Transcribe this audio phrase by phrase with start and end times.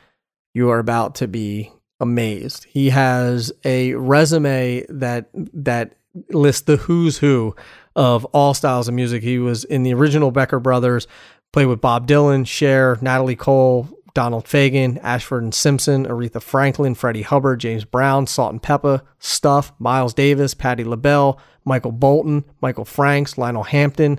[0.55, 2.65] you are about to be amazed.
[2.65, 5.97] He has a resume that that
[6.31, 7.55] lists the who's who
[7.95, 9.23] of all styles of music.
[9.23, 11.07] He was in the original Brecker Brothers,
[11.53, 17.21] played with Bob Dylan, Cher, Natalie Cole, Donald Fagen, Ashford and Simpson, Aretha Franklin, Freddie
[17.21, 24.19] Hubbard, James Brown, Salt-N-Pepa, Stuff, Miles Davis, Patti LaBelle, Michael Bolton, Michael Franks, Lionel Hampton.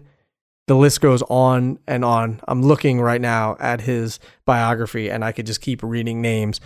[0.68, 2.42] The list goes on and on.
[2.48, 6.62] I'm looking right now at his biography and I could just keep reading names.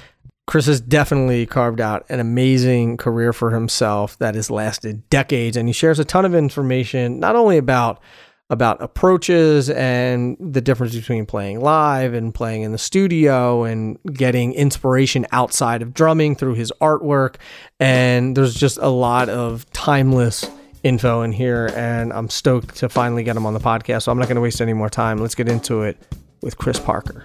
[0.46, 5.70] Chris has definitely carved out an amazing career for himself that has lasted decades and
[5.70, 8.02] he shares a ton of information not only about
[8.52, 14.54] about approaches and the difference between playing live and playing in the studio and getting
[14.54, 17.38] inspiration outside of drumming through his artwork.
[17.80, 20.46] And there's just a lot of timeless
[20.84, 21.72] info in here.
[21.78, 24.04] And I'm stoked to finally get him on the podcast.
[24.04, 25.20] So I'm not going to waste any more time.
[25.20, 25.98] Let's get into it
[26.42, 27.24] with Chris Parker.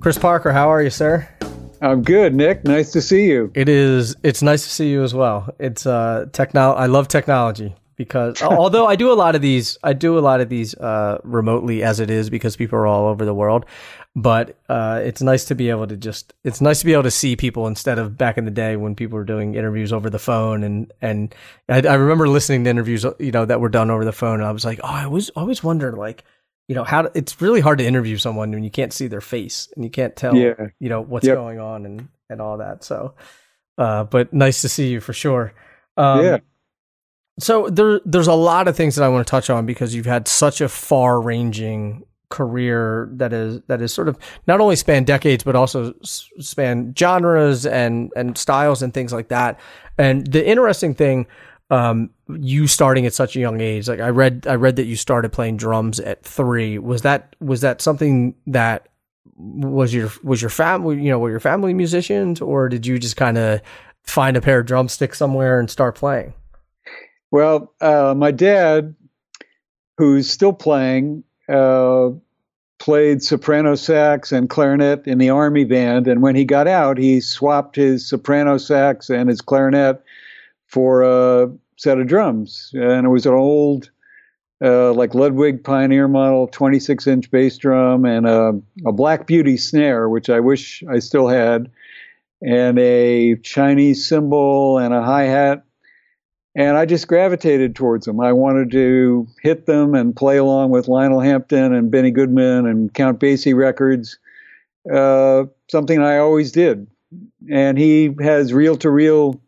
[0.00, 1.28] Chris Parker, how are you, sir?
[1.80, 2.64] I'm good, Nick.
[2.64, 3.50] Nice to see you.
[3.54, 4.16] It is.
[4.22, 5.54] It's nice to see you as well.
[5.58, 6.72] It's uh techno.
[6.72, 10.40] I love technology because although I do a lot of these, I do a lot
[10.40, 13.66] of these uh, remotely as it is because people are all over the world.
[14.16, 16.32] But uh, it's nice to be able to just.
[16.42, 18.94] It's nice to be able to see people instead of back in the day when
[18.96, 21.34] people were doing interviews over the phone and and
[21.68, 24.40] I, I remember listening to interviews you know that were done over the phone.
[24.40, 26.24] and I was like, oh, I was always wondered like
[26.68, 29.20] you know how to, it's really hard to interview someone when you can't see their
[29.20, 30.68] face and you can't tell yeah.
[30.78, 31.36] you know what's yep.
[31.36, 33.14] going on and and all that so
[33.78, 35.52] uh but nice to see you for sure
[35.96, 36.38] um, yeah
[37.38, 40.06] so there there's a lot of things that I want to touch on because you've
[40.06, 45.04] had such a far ranging career that is that is sort of not only span
[45.04, 49.58] decades but also span genres and and styles and things like that
[49.96, 51.26] and the interesting thing
[51.70, 53.88] um, you starting at such a young age.
[53.88, 56.78] Like I read, I read that you started playing drums at three.
[56.78, 58.88] Was that was that something that
[59.36, 61.02] was your was your family?
[61.02, 63.60] You know, were your family musicians, or did you just kind of
[64.04, 66.32] find a pair of drumsticks somewhere and start playing?
[67.30, 68.94] Well, uh, my dad,
[69.98, 72.10] who's still playing, uh,
[72.78, 77.20] played soprano sax and clarinet in the army band, and when he got out, he
[77.20, 80.02] swapped his soprano sax and his clarinet
[80.68, 83.90] for a set of drums, and it was an old,
[84.62, 88.52] uh, like Ludwig Pioneer model 26 inch bass drum and a,
[88.86, 91.70] a Black Beauty snare, which I wish I still had,
[92.42, 95.64] and a Chinese cymbal and a hi hat.
[96.54, 98.20] And I just gravitated towards them.
[98.20, 102.92] I wanted to hit them and play along with Lionel Hampton and Benny Goodman and
[102.92, 104.18] Count Basie records,
[104.92, 106.88] uh, something I always did.
[107.48, 109.40] And he has reel to reel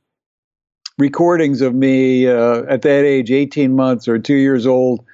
[1.01, 5.05] recordings of me uh, at that age, 18 months or two years old,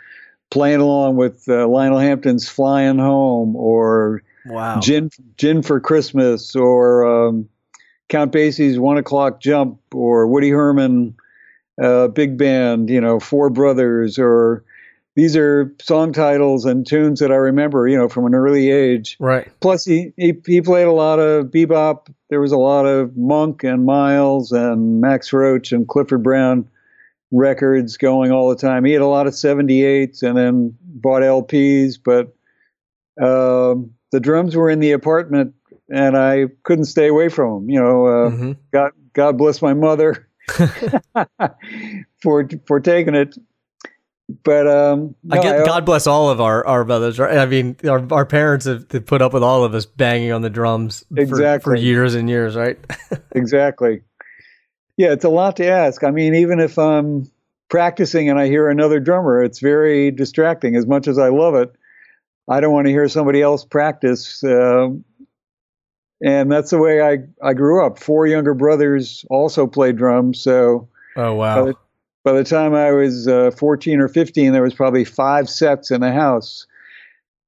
[0.50, 4.80] playing along with uh, Lionel Hampton's "Flying Home" or wow.
[4.80, 7.48] "Gin Gin for Christmas" or um,
[8.08, 11.14] Count Basie's "One O'clock Jump" or Woody Herman
[11.80, 14.64] uh, big band, you know, Four Brothers or
[15.16, 19.16] these are song titles and tunes that I remember, you know, from an early age.
[19.18, 19.50] Right.
[19.60, 22.14] Plus, he, he, he played a lot of bebop.
[22.28, 26.68] There was a lot of Monk and Miles and Max Roach and Clifford Brown
[27.32, 28.84] records going all the time.
[28.84, 32.34] He had a lot of 78s and then bought LPs, but
[33.18, 35.54] um, the drums were in the apartment
[35.88, 37.70] and I couldn't stay away from them.
[37.70, 40.28] You know, uh, hmm God, God bless my mother
[42.22, 43.38] for for taking it.
[44.42, 47.38] But um, I no, get God bless all of our, our mothers, right?
[47.38, 50.42] I mean, our, our parents have, have put up with all of us banging on
[50.42, 52.76] the drums for, for years and years, right?
[53.32, 54.02] exactly.
[54.96, 56.02] Yeah, it's a lot to ask.
[56.02, 57.30] I mean, even if I'm
[57.68, 60.74] practicing and I hear another drummer, it's very distracting.
[60.74, 61.72] As much as I love it,
[62.48, 64.42] I don't want to hear somebody else practice.
[64.42, 65.04] Um
[66.24, 67.98] and that's the way I, I grew up.
[67.98, 70.40] Four younger brothers also played drums.
[70.40, 71.74] So oh wow,
[72.26, 76.00] by the time I was uh, 14 or 15, there was probably five sets in
[76.00, 76.66] the house,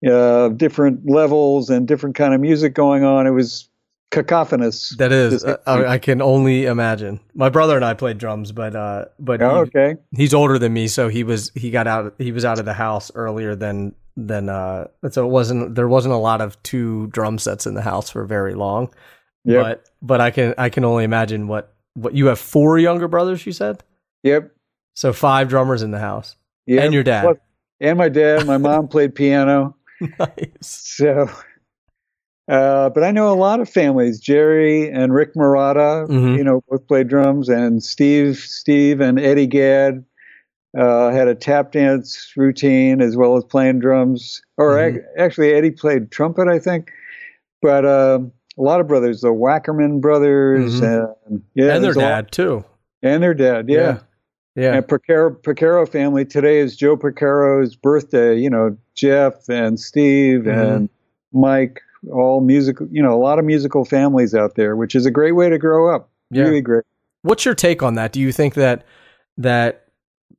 [0.09, 3.27] uh, different levels and different kind of music going on.
[3.27, 3.69] It was
[4.13, 4.97] cacophonous.
[4.99, 5.45] that is.
[5.45, 7.19] I, I can only imagine.
[7.35, 9.97] My brother and I played drums, but uh, but Oh, he- okay.
[10.17, 12.73] he's older than me, so he was he got out he was out of the
[12.75, 17.39] house earlier than than uh so it wasn't there wasn't a lot of two drum
[17.39, 18.89] sets in the house for very long.
[19.45, 19.63] Yep.
[19.63, 23.45] But but I can I can only imagine what what you have four younger brothers
[23.45, 23.83] you said?
[24.23, 24.53] Yep.
[24.99, 26.35] So five drummers in the house.
[26.67, 26.85] Yep.
[26.85, 27.23] And your dad.
[27.23, 27.37] Plus-
[27.81, 28.49] and my dad.
[28.49, 29.77] My mom played piano.
[30.19, 30.27] nice.
[30.61, 31.31] So,
[32.49, 34.19] uh, but I know a lot of families.
[34.19, 36.37] Jerry and Rick Marotta, Mhm.
[36.37, 40.05] you know, both played drums, and Steve, Steve and Eddie Gadd
[40.77, 44.43] uh, had a tap dance routine as well as playing drums.
[44.57, 44.97] Or Mhm.
[44.97, 46.91] ac- actually, Eddie played trumpet, I think.
[47.63, 51.15] But um a lot of brothers, the Wackerman brothers, Mhm.
[51.29, 52.65] and yeah, and their a lot- dad too.
[53.05, 53.79] and their dad, yeah.
[53.79, 53.99] Yeah.
[54.59, 58.37] And Porcaro, Porcaro family today is Joe Porcaro's birthday.
[58.39, 60.75] You know, Jeff and Steve Mhm.
[60.77, 60.89] and
[61.33, 61.81] Mike,
[62.13, 62.89] all musical.
[62.91, 65.59] You know, a lot of musical families out there, which is a great way to
[65.59, 66.11] grow up.
[66.31, 66.45] Yeah.
[66.45, 66.85] Really great.
[67.23, 68.13] What's your take on that?
[68.13, 68.85] Do you think that
[69.37, 69.85] that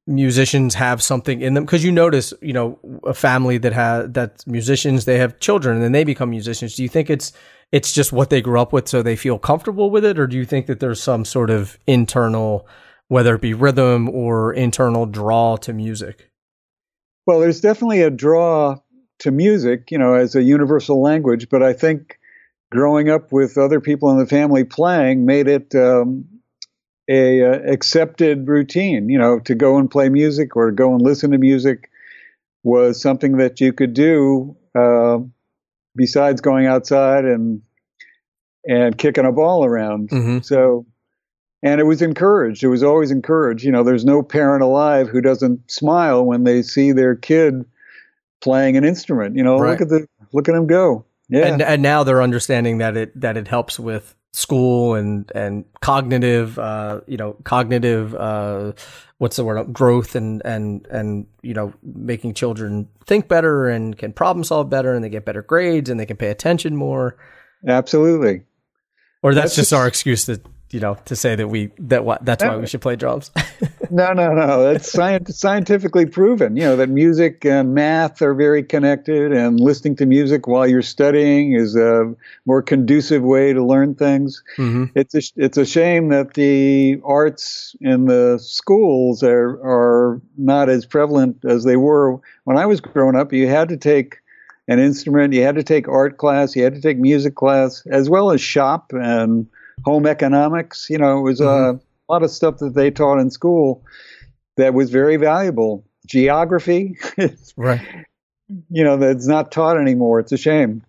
[0.08, 1.66] musicians have something in them?
[1.66, 5.84] Because you notice, you know, a family that has that musicians, they have children and
[5.84, 6.76] then they become musicians.
[6.76, 7.32] Do you think it's
[7.72, 10.36] it's just what they grew up with, so they feel comfortable with it, or do
[10.36, 12.66] you think that there's some sort of internal,
[13.10, 16.32] whether it be rhythm or internal draw to music?
[17.26, 18.78] Well, there's definitely a draw
[19.20, 21.50] to music, you know, as a universal language.
[21.50, 22.18] But I think
[22.72, 26.26] growing up with other people in the family playing made it um,
[27.10, 29.10] a uh, accepted routine.
[29.10, 31.90] You know, to go and play music or go and listen to music
[32.64, 35.20] was something that you could do uh,
[35.96, 37.62] besides going outside and
[38.68, 40.10] and kicking a ball around.
[40.10, 40.40] Mm-hmm.
[40.42, 40.86] So,
[41.64, 42.64] and it was encouraged.
[42.64, 43.64] It was always encouraged.
[43.64, 47.66] You know, there's no parent alive who doesn't smile when they see their kid
[48.42, 49.36] playing an instrument.
[49.36, 49.72] You know, Right.
[49.72, 51.06] look at the look at him go.
[51.30, 55.66] Yeah, And and now they're understanding that it that it helps with school and and
[55.82, 58.72] cognitive uh you know cognitive uh
[59.18, 64.14] what's the word growth and and and you know making children think better and can
[64.14, 67.18] problem solve better and they get better grades and they can pay attention more
[67.68, 68.44] absolutely.
[69.24, 70.40] or that's, That's just just- our excuse to
[70.72, 73.32] you know to say that we that why that's why we should play drums
[73.92, 74.76] No, no, no.
[74.76, 76.56] Scient- scientifically proven.
[76.56, 80.82] You know that music and math are very connected, and listening to music while you're
[80.82, 82.14] studying is a
[82.46, 84.44] more conducive way to learn things.
[84.58, 90.70] hmm it's a, it's a shame that the arts in the schools are are not
[90.70, 93.34] as prevalent as they were when I was growing up.
[93.34, 94.18] You had to take
[94.68, 98.08] an instrument, you had to take art class, you had to take music class, as
[98.10, 99.48] well as shop and
[99.86, 100.88] home economics.
[100.90, 103.84] You know, it was uh, a lot of stuff that they taught in school
[104.58, 105.84] that was very valuable.
[106.08, 106.98] Geography,
[107.58, 107.82] right
[108.72, 110.20] you know, that's not taught anymore.
[110.20, 110.82] It's a shame.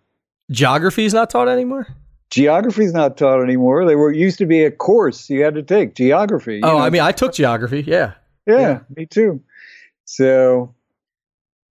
[0.51, 1.87] geography is not taught anymore
[2.31, 3.85] Geography is not taught anymore.
[3.85, 6.61] They were used to be a course you had to take geography.
[6.63, 6.79] oh know.
[6.79, 8.13] i mean i took geography yeah
[8.47, 8.79] Yeah, Yeah.
[8.97, 9.43] me too.
[10.05, 10.75] So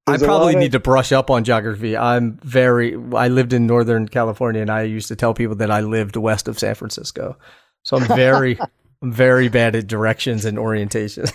[0.07, 1.97] there's a probably of- need to brush up on geography.
[1.97, 2.95] I'm very.
[3.15, 6.47] I lived in Northern California, and I used to tell people that I lived west
[6.47, 7.37] of San Francisco.
[7.83, 8.59] So I'm very,
[9.01, 11.25] I'm very bad at directions and orientation.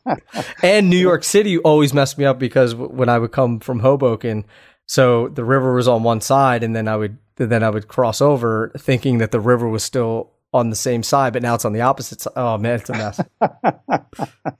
[0.62, 3.80] and New York City always messed me up because w- when I would come from
[3.80, 4.44] Hoboken,
[4.86, 8.20] so the river was on one side, and then I would then I would cross
[8.20, 11.72] over, thinking that the river was still on the same side, but now it's on
[11.72, 12.34] the opposite side.
[12.36, 13.20] Oh man, it's a mess.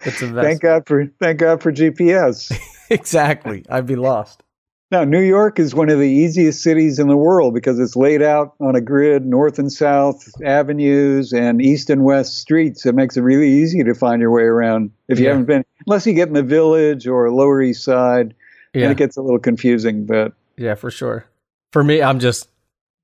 [0.04, 0.44] It's a mess.
[0.44, 2.50] thank God for thank God for GPS.
[2.92, 3.64] Exactly.
[3.68, 4.42] I'd be lost.
[4.90, 8.20] now, New York is one of the easiest cities in the world because it's laid
[8.22, 12.84] out on a grid, north and south avenues and east and west streets.
[12.86, 14.90] It makes it really easy to find your way around.
[15.08, 15.30] If you Yeah.
[15.32, 18.34] haven't been, unless you get in the village or Lower East Side,
[18.74, 18.82] Yeah.
[18.84, 20.04] and it gets a little confusing.
[20.06, 21.24] But Yeah, for sure.
[21.72, 22.48] For me, I'm just,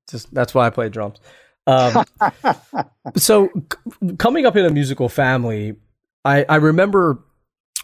[0.09, 1.17] just that's why I play drums.
[1.67, 2.03] Um,
[3.15, 5.75] so c- coming up in a musical family,
[6.25, 7.19] I I remember.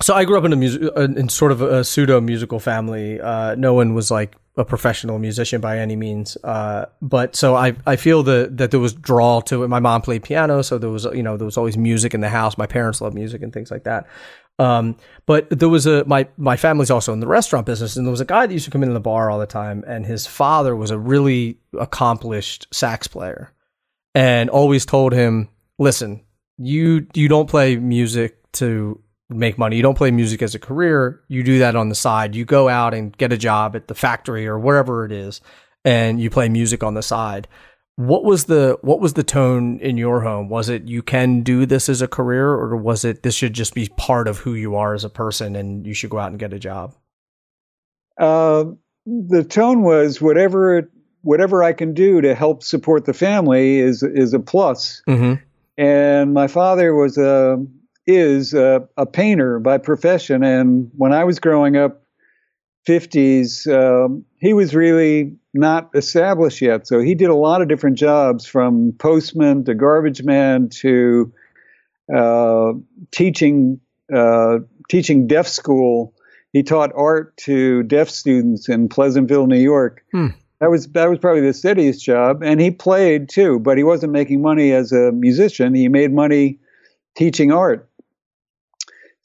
[0.02, 3.20] So I grew up in a music in sort of a pseudo musical family.
[3.22, 6.38] Uh, no one was like a professional musician by any means.
[6.44, 9.68] Uh, but so I I feel that that there was draw to it.
[9.70, 12.30] My mom played piano, so there was you know there was always music in the
[12.30, 12.58] house.
[12.58, 14.08] My parents loved music and things like that.
[14.58, 18.12] Um, but there was a my my family's also in the restaurant business, and there
[18.12, 20.28] was a guy that used to come into the bar all the time, and his
[20.28, 23.52] father was a really accomplished sax player,
[24.14, 25.50] and always told him,
[25.80, 26.22] "Listen,
[26.58, 29.76] you you don't play music to make money.
[29.76, 31.22] You don't play music as a career.
[31.28, 32.36] You do that on the side.
[32.36, 35.42] You go out and get a job at the factory or wherever it is,
[35.84, 37.48] and you play music on the side."
[37.98, 40.50] What was the what was the tone in your home?
[40.50, 43.74] Was it you can do this as a career, or was it this should just
[43.74, 46.40] be part of who you are as a person, and you should go out and
[46.40, 46.94] get a job?
[48.20, 48.66] uh,
[49.06, 50.90] the tone was whatever
[51.22, 55.02] whatever I can do to help support the family is is a plus.
[55.08, 55.44] Mm-hmm.
[55.78, 57.64] And my father was a
[58.08, 62.04] is a, a painter by profession, and when I was growing up,
[62.86, 66.86] fifties, um, he was really not established yet.
[66.86, 71.34] So he did a lot of different jobs, from postman to garbage man to
[72.16, 72.74] uh,
[73.12, 73.80] teaching
[74.14, 74.60] uh,
[74.90, 76.14] teaching deaf school.
[76.54, 80.06] He taught art to deaf students in Pleasantville, New York.
[80.12, 80.28] Hmm.
[80.62, 84.14] That was that was probably the steadiest job, and he played too, but he wasn't
[84.14, 85.74] making money as a musician.
[85.74, 86.60] He made money
[87.16, 87.90] teaching art.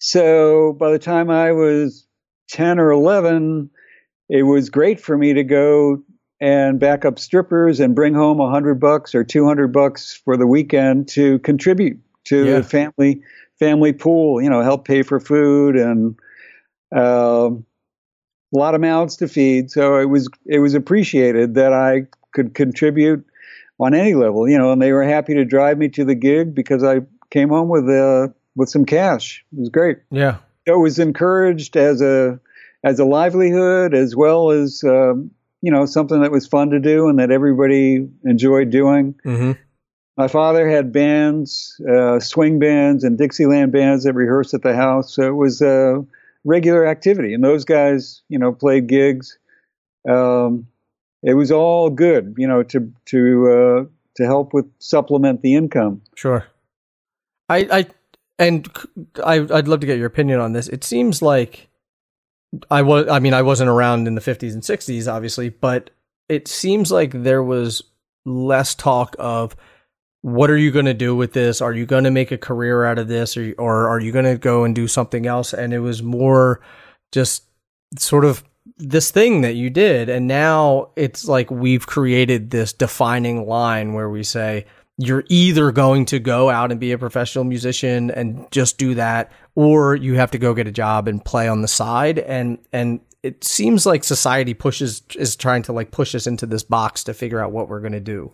[0.01, 2.07] So by the time I was
[2.49, 3.71] ten or eleven,
[4.29, 6.03] it was great for me to go
[6.41, 10.37] and back up strippers and bring home a hundred bucks or two hundred bucks for
[10.37, 12.57] the weekend to contribute to Yeah.
[12.59, 13.23] the family
[13.59, 14.41] family pool.
[14.43, 16.19] You know, help pay for food and
[16.93, 17.65] um
[18.53, 19.71] a lot of mouths to feed.
[19.71, 23.25] So it was it was appreciated that I could contribute
[23.79, 24.49] on any level.
[24.49, 27.51] You know, and they were happy to drive me to the gig because I came
[27.51, 28.29] home with uh,
[28.61, 29.45] with some cash.
[29.53, 30.37] It was great Yeah.
[30.67, 32.39] it was encouraged as a
[32.85, 37.09] as a livelihood as well as um, you know something that was fun to do
[37.09, 39.15] and that everybody enjoyed doing.
[39.25, 39.53] Mm-hmm.
[40.17, 45.15] My father had bands, uh, swing bands and Dixieland bands that rehearsed at the house,
[45.15, 46.05] so it was a
[46.45, 47.33] regular activity.
[47.35, 49.39] And those guys, you know, played gigs.
[50.09, 50.67] Um,
[51.23, 53.85] it was all good, you know, to to uh,
[54.17, 56.03] to help with supplement the income.
[56.15, 56.45] Sure.
[57.49, 57.87] I, I,
[58.41, 58.67] and
[59.23, 60.67] I, would love to get your opinion on this.
[60.67, 61.69] It seems like
[62.71, 65.91] I was, I mean, I wasn't around in the 50s and 60s, obviously, but
[66.29, 67.83] it seems like there was
[68.25, 69.55] less talk of
[70.23, 71.61] what are you going to do with this?
[71.61, 73.37] Are you going to make a career out of this?
[73.37, 75.53] Or, or are you going to go and do something else?
[75.53, 76.63] And it was more
[77.13, 77.45] just
[77.99, 78.43] sort of
[78.79, 80.09] this thing that you did.
[80.09, 84.65] And now it's like we've created this defining line where we say,
[85.03, 89.33] you're either going to go out and be a professional musician and just do that,
[89.55, 92.19] or you have to go get a job and play on the side.
[92.19, 96.63] And, and it seems like society pushes, is trying to like push us into this
[96.63, 98.33] box to figure out what we're going to do.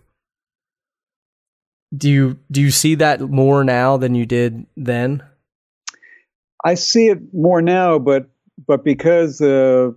[1.97, 5.23] Do you, do you see that more now than you did then?
[6.65, 8.29] I see it more now, but
[8.67, 9.93] but because uh,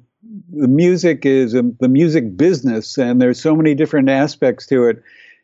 [0.51, 5.01] the music is um, the music business, and there's so many different aspects to it.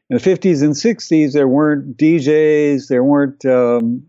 [0.09, 4.05] In the 50s and 60s, there weren't DJs, there weren't um,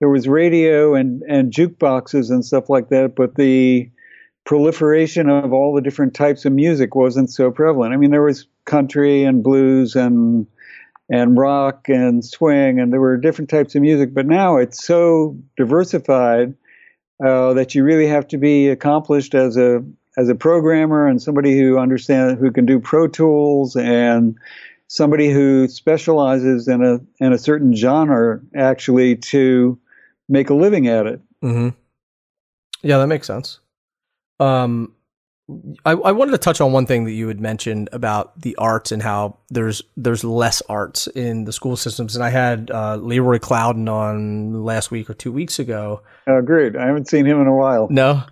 [0.00, 3.90] there was radio and and jukeboxes and stuff like that, but the
[4.44, 7.94] proliferation of all the different types of music wasn't so prevalent.
[7.94, 10.46] I mean, there was country and blues and
[11.10, 14.14] and rock and swing, and there were different types of music.
[14.14, 16.54] But now it's so diversified
[17.24, 19.84] uh, that you really have to be accomplished as a
[20.16, 24.36] as a programmer and somebody who understands who can do Pro Tools and
[24.88, 29.78] somebody who specializes in a in a certain genre actually to
[30.28, 31.20] make a living at it.
[31.42, 31.70] Mm-hmm.
[32.82, 33.60] Yeah, that makes sense.
[34.40, 34.94] Um,
[35.84, 38.92] I, I wanted to touch on one thing that you had mentioned about the arts
[38.92, 42.14] and how there's there's less arts in the school systems.
[42.14, 46.02] And I had uh, Leroy Clouden on last week or two weeks ago.
[46.26, 46.76] Oh, great!
[46.76, 47.88] I haven't seen him in a while.
[47.90, 48.22] No,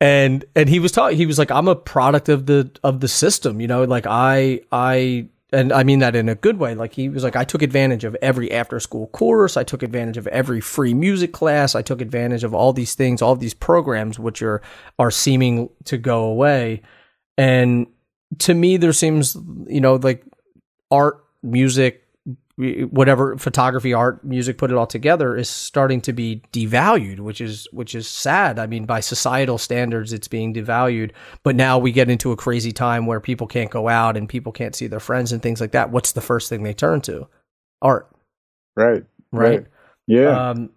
[0.00, 1.16] and and he was talking.
[1.16, 4.60] He was like, "I'm a product of the of the system." You know, like I
[4.70, 6.74] I and I mean that in a good way.
[6.74, 9.56] Like he was like, I took advantage of every after school course.
[9.56, 11.74] I took advantage of every free music class.
[11.74, 14.60] I took advantage of all these things, all these programs, which are
[14.98, 16.82] are seeming to go away.
[17.38, 17.86] And
[18.40, 20.24] to me, there seems, you know, like
[20.90, 22.03] art, music,
[22.56, 27.66] whatever photography, art, music, put it all together is starting to be devalued, which is
[27.72, 28.58] which is sad.
[28.60, 31.10] I mean, by societal standards, it's being devalued.
[31.42, 34.52] But now we get into a crazy time where people can't go out and people
[34.52, 35.90] can't see their friends and things like that.
[35.90, 37.26] What's the first thing they turn to?
[37.82, 38.08] Art.
[38.76, 39.04] Right.
[39.32, 39.58] Right.
[39.58, 39.66] right.
[40.06, 40.50] Yeah.
[40.50, 40.70] Um,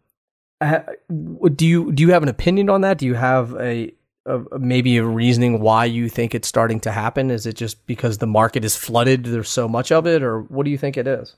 [1.55, 2.97] do you do you have an opinion on that?
[2.97, 3.93] Do you have a,
[4.25, 7.29] a, maybe a reasoning why you think it's starting to happen?
[7.29, 9.25] Is it just because the market is flooded?
[9.25, 11.35] There's so much of it, or what do you think it is?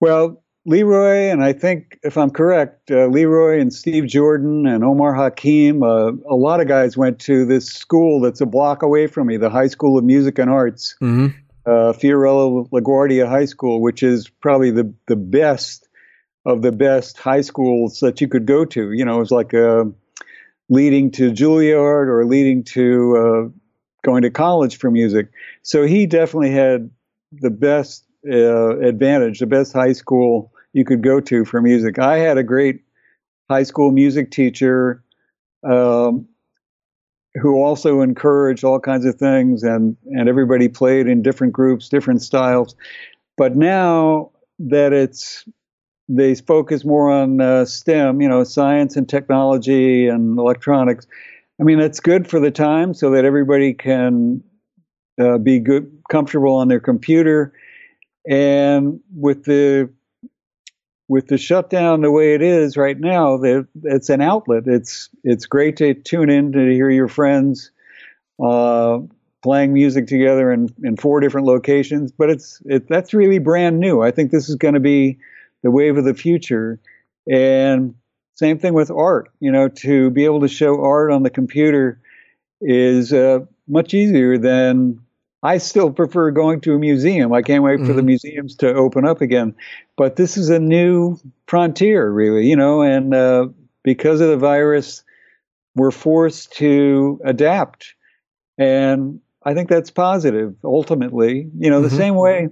[0.00, 5.14] Well, Leroy, and I think if I'm correct, uh, Leroy and Steve Jordan and Omar
[5.14, 9.28] Hakim, uh, a lot of guys went to this school that's a block away from
[9.28, 11.28] me, the High School of Music and Arts, mm-hmm.
[11.64, 15.88] uh, Fiorello LaGuardia High School, which is probably the, the best
[16.44, 18.92] of the best high schools that you could go to.
[18.92, 19.84] You know, it was like uh,
[20.68, 23.58] leading to Juilliard or leading to uh,
[24.04, 25.28] going to college for music.
[25.62, 26.90] So he definitely had
[27.32, 31.98] the best uh, advantage, the best high school you could go to for music.
[31.98, 32.82] I had a great
[33.48, 35.02] high school music teacher
[35.64, 36.26] um,
[37.40, 42.22] who also encouraged all kinds of things, and and everybody played in different groups, different
[42.22, 42.74] styles.
[43.36, 45.44] But now that it's
[46.08, 51.06] they focus more on uh, STEM, you know, science and technology and electronics.
[51.60, 54.42] I mean, that's good for the time so that everybody can
[55.20, 57.52] uh, be good, comfortable on their computer
[58.26, 59.90] and with the
[61.08, 64.64] with the shutdown the way it is right now, that it's an outlet.
[64.66, 67.70] It's it's great to tune in to hear your friends
[68.42, 68.98] uh,
[69.42, 72.12] playing music together in, in four different locations.
[72.12, 74.02] But it's it, that's really brand new.
[74.02, 75.18] I think this is going to be
[75.62, 76.78] the wave of the future.
[77.30, 77.94] And
[78.34, 79.30] same thing with art.
[79.40, 82.00] You know, to be able to show art on the computer
[82.60, 85.00] is uh, much easier than
[85.42, 87.32] I still prefer going to a museum.
[87.32, 87.86] I can't wait mm-hmm.
[87.86, 88.06] for the mm-hmm.
[88.06, 89.54] museums to open up again.
[89.96, 93.48] But this is a new frontier, really, you know, and uh,
[93.84, 95.04] because of the virus,
[95.76, 97.94] we're forced to adapt.
[98.56, 101.48] And I think that's positive ultimately.
[101.56, 101.96] You know, the mm-hmm.
[101.96, 102.48] same way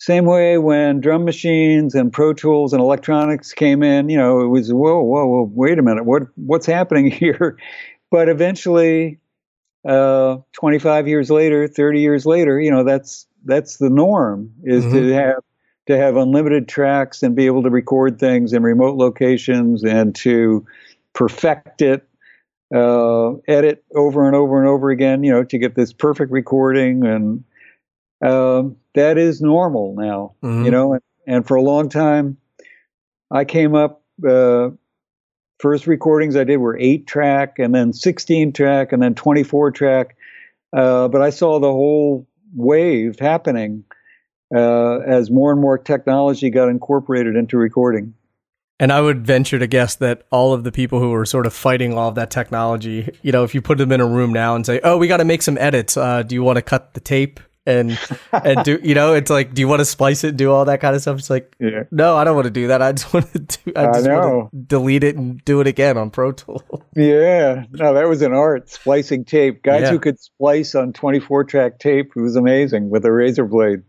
[0.00, 4.46] same way when drum machines and Pro Tools and electronics came in, you know, it
[4.46, 7.56] was whoa, whoa, whoa, wait a minute, what what's happening here?
[8.10, 9.18] But eventually
[9.86, 14.94] uh, 25 years later, 30 years later, you know, that's that's the norm is mm-hmm.
[14.94, 15.42] to have
[15.86, 20.66] to have unlimited tracks and be able to record things in remote locations and to
[21.14, 22.06] perfect it,
[22.74, 27.06] uh, edit over and over and over again, you know, to get this perfect recording.
[27.06, 27.42] And
[28.22, 30.66] um, that is normal now, mm-hmm.
[30.66, 32.36] you know, and, and, for a long time,
[33.30, 34.70] I came up, uh,
[35.58, 40.16] first recordings I did were eight track and then 16 track and then 24 track.
[40.72, 43.84] Uh, but I saw the whole wave happening
[44.54, 48.14] uh, as more and more technology got incorporated into recording.
[48.80, 51.52] And I would venture to guess that all of the people who were sort of
[51.52, 54.54] fighting all of that technology, you know, if you put them in a room now
[54.54, 55.96] and say, "Oh, we got to make some edits.
[55.96, 57.98] Uh, do you want to cut the tape?" And
[58.32, 60.64] and do you know it's like do you want to splice it and do all
[60.64, 61.18] that kind of stuff?
[61.18, 61.84] It's like yeah.
[61.90, 62.80] no i don't want to do that.
[62.80, 65.66] I just want to do i just I want to delete it and do it
[65.66, 66.62] again on pro tool
[66.96, 67.66] yeah.
[67.72, 69.62] No that was an art splicing tape.
[69.62, 69.90] Guys yeah.
[69.90, 73.82] who could splice on 24 track tape it was amazing with a razor blade.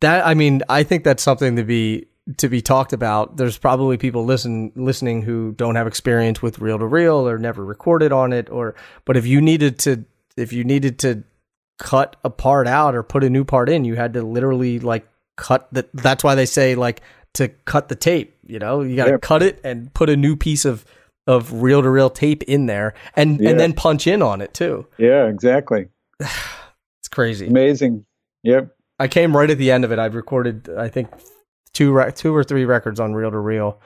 [0.00, 3.38] That i mean i think that's something to be to be talked about.
[3.38, 7.64] There's probably people listen listening who don't have experience with reel to reel or never
[7.64, 8.74] recorded on it or
[9.04, 10.04] but if you needed to
[10.36, 11.24] if you needed to
[11.78, 13.84] cut a part out or put a new part in.
[13.84, 15.88] You had to literally like cut that.
[15.94, 17.02] That's why they say like
[17.34, 18.36] to cut the tape.
[18.44, 20.84] You know, you got to cut it and put a new piece of
[21.26, 23.50] of reel to reel tape in there, and yeah.
[23.50, 24.86] and then punch in on it too.
[24.98, 25.88] Yeah, exactly.
[26.20, 27.46] it's crazy.
[27.46, 28.06] Amazing.
[28.42, 28.74] Yep.
[28.98, 29.98] I came right at the end of it.
[29.98, 31.08] I've recorded, I think,
[31.72, 33.80] two two or three records on reel to reel,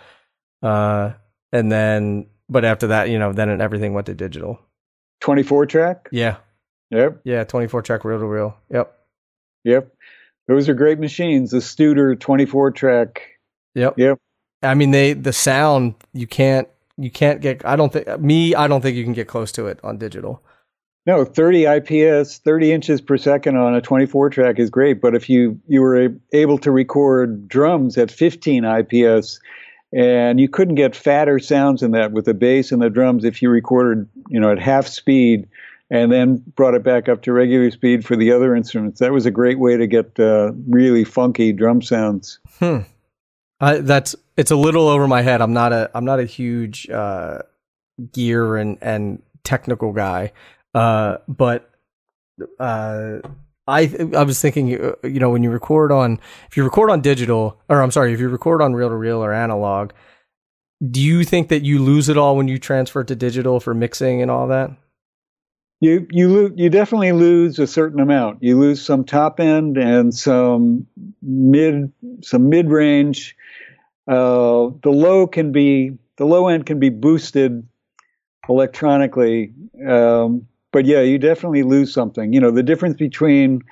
[0.63, 1.13] uh,
[1.53, 4.59] and then, but after that, you know, then everything went to digital.
[5.21, 6.09] Twenty four track.
[6.13, 6.37] Yeah.
[6.93, 7.23] Yep.
[7.25, 8.57] Yeah, 24 track reel to reel.
[8.71, 8.95] Yep.
[9.65, 9.93] Yep.
[10.47, 11.51] Those are great machines.
[11.51, 13.23] The Studer 24 track.
[13.75, 13.99] Yep.
[13.99, 14.19] Yep.
[14.63, 17.65] I mean, they the sound you can't you can't get.
[17.65, 18.55] I don't think me.
[18.55, 20.43] I don't think you can get close to it on digital.
[21.05, 25.01] No, 30 IPS, 30 inches per second on a 24 track is great.
[25.01, 29.41] But if you you were able to record drums at 15 IPS,
[29.93, 33.43] and you couldn't get fatter sounds than that with the bass and the drums if
[33.43, 35.49] you recorded, you know, at half speed
[35.93, 38.99] and then brought it back up to regular speed for the other instruments.
[38.99, 42.41] That was a great way to get uh, really funky drum sounds.
[42.59, 42.79] Hmm.
[43.61, 45.43] I, that's it's a little over my head.
[45.43, 47.43] I'm not a I'm not a huge uh,
[48.11, 50.33] gear and and technical guy,
[50.75, 51.71] uh, but
[52.59, 53.19] uh,
[53.69, 56.19] I I was thinking, uh, you know, when you record on,
[56.51, 59.23] if you record on digital, or I'm sorry, if you record on reel to reel
[59.23, 59.93] or analog,
[60.91, 64.23] do you think that you lose it all when you transfer to digital for mixing
[64.23, 64.71] and all that?
[65.83, 68.41] You you lo- you definitely lose a certain amount.
[68.41, 70.87] You lose some top end and some
[71.23, 73.35] mid some mid range.
[74.07, 77.67] Uh, the low can be the low end can be boosted
[78.49, 79.53] electronically.
[79.85, 82.33] Um, but yeah, you definitely lose something.
[82.33, 83.63] You know, the difference between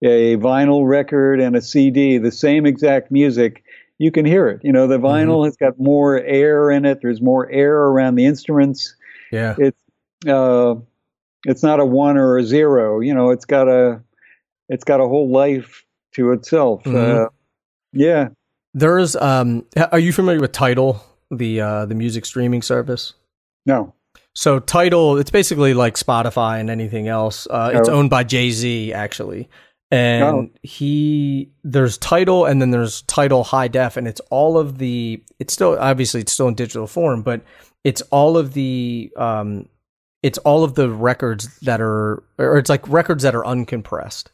[0.00, 3.64] a vinyl record and a CD, the same exact music,
[3.98, 4.60] you can hear it.
[4.62, 5.46] You know, the vinyl mm-hmm.
[5.46, 7.00] has got more air in it.
[7.02, 8.94] There's more air around the instruments.
[9.32, 9.56] Yeah.
[9.58, 9.82] It's
[10.24, 10.76] uh,
[11.44, 13.00] it's not a one or a zero.
[13.00, 14.02] You know, it's got a
[14.68, 16.84] it's got a whole life to itself.
[16.84, 17.24] Mm-hmm.
[17.24, 17.28] Uh,
[17.92, 18.28] yeah.
[18.74, 19.64] There's um.
[19.92, 23.14] Are you familiar with Tidal, the uh, the music streaming service?
[23.66, 23.94] No.
[24.34, 27.48] So Tidal, it's basically like Spotify and anything else.
[27.50, 27.94] Uh, it's oh.
[27.94, 29.48] owned by Jay Z actually,
[29.90, 30.50] and oh.
[30.62, 35.22] he there's Tidal and then there's Tidal high def, and it's all of the.
[35.38, 37.42] It's still obviously it's still in digital form, but
[37.84, 39.68] it's all of the um,
[40.22, 44.26] it's all of the records that are, or it's like records that are uncompressed.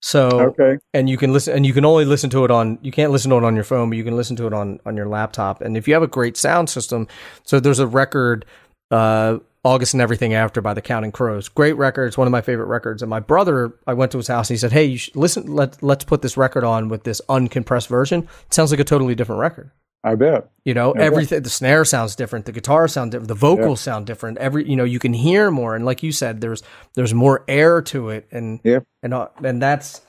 [0.00, 2.78] So okay, and you can listen, and you can only listen to it on.
[2.82, 4.78] You can't listen to it on your phone, but you can listen to it on
[4.86, 5.60] on your laptop.
[5.60, 7.08] And if you have a great sound system,
[7.42, 8.44] so there's a record
[8.92, 11.48] uh, August and Everything After by the Counting Crows.
[11.48, 12.06] Great record.
[12.06, 13.02] It's one of my favorite records.
[13.02, 15.82] And my brother, I went to his house and he said, Hey, you listen, let,
[15.82, 18.28] let's put this record on with this uncompressed version.
[18.46, 19.70] It sounds like a totally different record.
[20.04, 20.48] I bet.
[20.64, 21.44] You know, I everything, bet.
[21.44, 22.46] the snare sounds different.
[22.46, 23.28] The guitar sounds different.
[23.28, 23.92] The vocals yeah.
[23.92, 24.38] sound different.
[24.38, 25.74] Every, you know, you can hear more.
[25.74, 26.62] And like you said, there's,
[26.94, 28.28] there's more air to it.
[28.30, 28.80] And, yeah.
[29.02, 30.00] and, uh, and that's,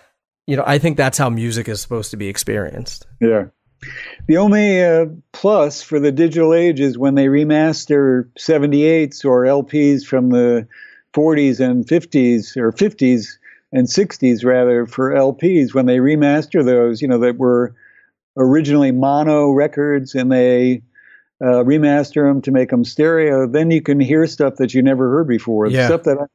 [0.45, 3.08] you know, I think that's how music is supposed to be experienced.
[3.19, 3.45] Yeah.
[4.28, 10.06] The only uh, plus for the digital age is when they remaster 78s or LPs
[10.06, 10.67] from the
[11.13, 13.28] 40s and 50s or 50s
[13.71, 17.73] and 60s rather for LPs when they remaster those, you know, that were
[18.39, 20.82] originally mono records and they
[21.41, 25.10] uh, remaster them to make them stereo, then you can hear stuff that you never
[25.12, 25.67] heard before.
[25.67, 25.86] Yeah.
[25.88, 26.25] Stuff that I,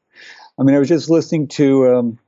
[0.59, 1.97] I mean, I was just listening to.
[1.97, 2.19] Um,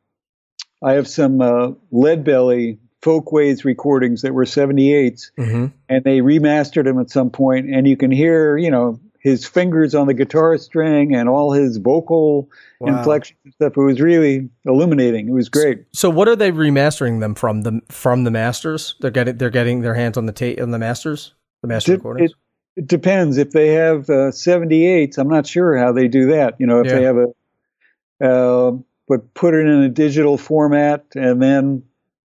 [0.83, 5.67] I have some uh, Lead Belly Folkways recordings that were 78s, mm-hmm.
[5.89, 9.93] and they remastered them at some point, and you can hear, you know, his fingers
[9.93, 12.97] on the guitar string and all his vocal wow.
[12.97, 13.73] inflections and stuff.
[13.77, 15.29] It was really illuminating.
[15.29, 15.85] It was great.
[15.93, 18.95] So, what are they remastering them from the from the masters?
[19.01, 21.97] They're getting they're getting their hands on the tape on the masters, the master it,
[21.97, 22.31] recordings.
[22.31, 23.37] It, it, depends.
[23.37, 26.55] If they have uh, 78s, I'm not sure how they do that.
[26.61, 26.95] You know, if yeah.
[26.95, 28.77] they have a uh,
[29.09, 31.83] but put it in a digital format and then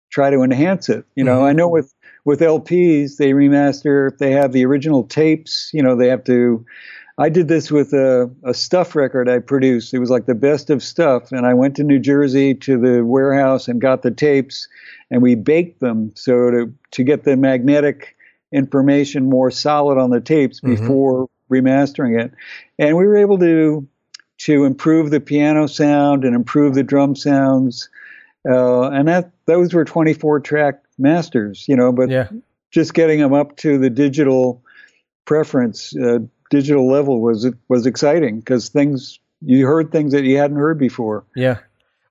[0.10, 1.06] try to enhance it.
[1.16, 1.46] You know, mm-hmm.
[1.46, 1.94] I know with
[2.28, 5.72] with LPs they remaster if they have the original tapes.
[5.74, 6.64] You know, they have to.
[7.18, 9.92] I did this with a, a stuff record I produced.
[9.92, 13.04] It was like the best of stuff, and I went to New Jersey to the
[13.04, 14.68] warehouse and got the tapes,
[15.10, 18.16] and we baked them so to to get the magnetic
[18.52, 20.76] information more solid on the tapes mm-hmm.
[20.76, 22.34] before remastering it,
[22.78, 23.88] and we were able to
[24.40, 27.90] to improve the piano sound and improve the drum sounds
[28.48, 32.30] uh, and that those were 24 track masters, you know, but yeah.
[32.72, 34.64] just getting them up to the digital
[35.26, 40.58] preference, uh, digital level was was exciting because things you heard things that you hadn't
[40.58, 41.26] heard before.
[41.36, 41.60] Yeah,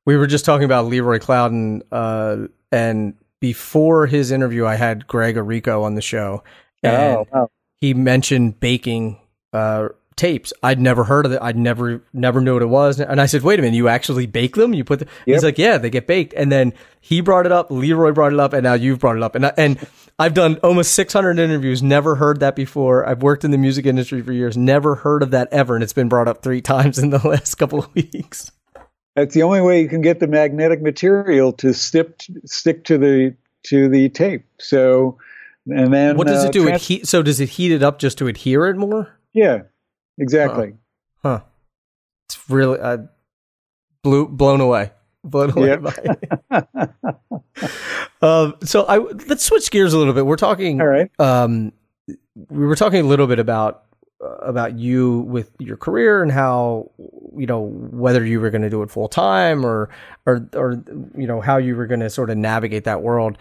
[0.04, 5.36] we were just talking about Leroy Clouden, uh, and before his interview, I had Greg
[5.36, 6.42] Errico on the show,
[6.82, 7.50] and oh, wow.
[7.76, 9.18] he mentioned baking
[9.52, 10.52] uh, tapes.
[10.62, 11.38] I'd never heard of it.
[11.42, 13.00] I'd never never knew what it was.
[13.00, 14.74] And I said, "Wait a minute, you actually bake them?
[14.74, 15.06] You put?" The-?
[15.26, 15.34] Yep.
[15.34, 17.70] He's like, "Yeah, they get baked." And then he brought it up.
[17.70, 19.34] Leroy brought it up, and now you've brought it up.
[19.34, 19.86] And I, and
[20.18, 21.82] I've done almost 600 interviews.
[21.82, 23.06] Never heard that before.
[23.06, 24.56] I've worked in the music industry for years.
[24.56, 27.54] Never heard of that ever, and it's been brought up three times in the last
[27.56, 28.50] couple of weeks.
[29.14, 33.34] That's the only way you can get the magnetic material to stick stick to the
[33.64, 34.44] to the tape.
[34.58, 35.18] So,
[35.66, 36.64] and then what does it uh, do?
[36.64, 37.06] Trans- it heat.
[37.06, 39.18] So does it heat it up just to adhere it more?
[39.32, 39.62] Yeah,
[40.18, 40.74] Exactly.
[41.22, 41.38] Huh.
[41.38, 41.44] huh.
[42.28, 42.98] It's really uh,
[44.02, 44.90] blew, blown away.
[45.26, 45.82] Blown away yep.
[45.82, 46.88] by
[48.22, 50.24] um, so I let's switch gears a little bit.
[50.24, 50.80] We're talking.
[50.80, 51.10] All right.
[51.18, 51.72] Um,
[52.48, 53.86] we were talking a little bit about
[54.22, 56.92] uh, about you with your career and how
[57.36, 59.90] you know whether you were going to do it full time or
[60.26, 60.82] or or
[61.16, 63.36] you know how you were going to sort of navigate that world.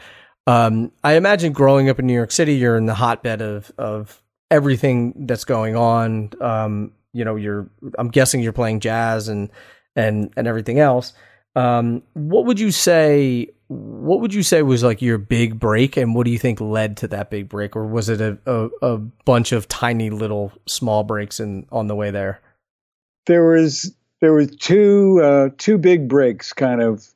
[0.47, 4.23] Um, I imagine growing up in New York City, you're in the hotbed of of
[4.51, 6.31] everything that's going on.
[6.41, 9.49] Um, you know, you're I'm guessing you're playing jazz and
[9.95, 11.13] and and everything else.
[11.55, 13.49] Um, what would you say?
[13.67, 16.97] What would you say was like your big break, and what do you think led
[16.97, 21.03] to that big break, or was it a a, a bunch of tiny little small
[21.03, 22.41] breaks in on the way there?
[23.25, 27.07] There was there was two uh, two big breaks, kind of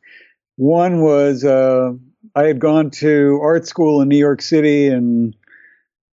[0.55, 1.91] One was uh,
[2.35, 5.33] I had gone to art school in New York City and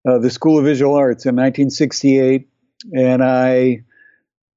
[0.06, 2.48] uh, the School of Visual Arts in 1968,
[2.94, 3.82] and I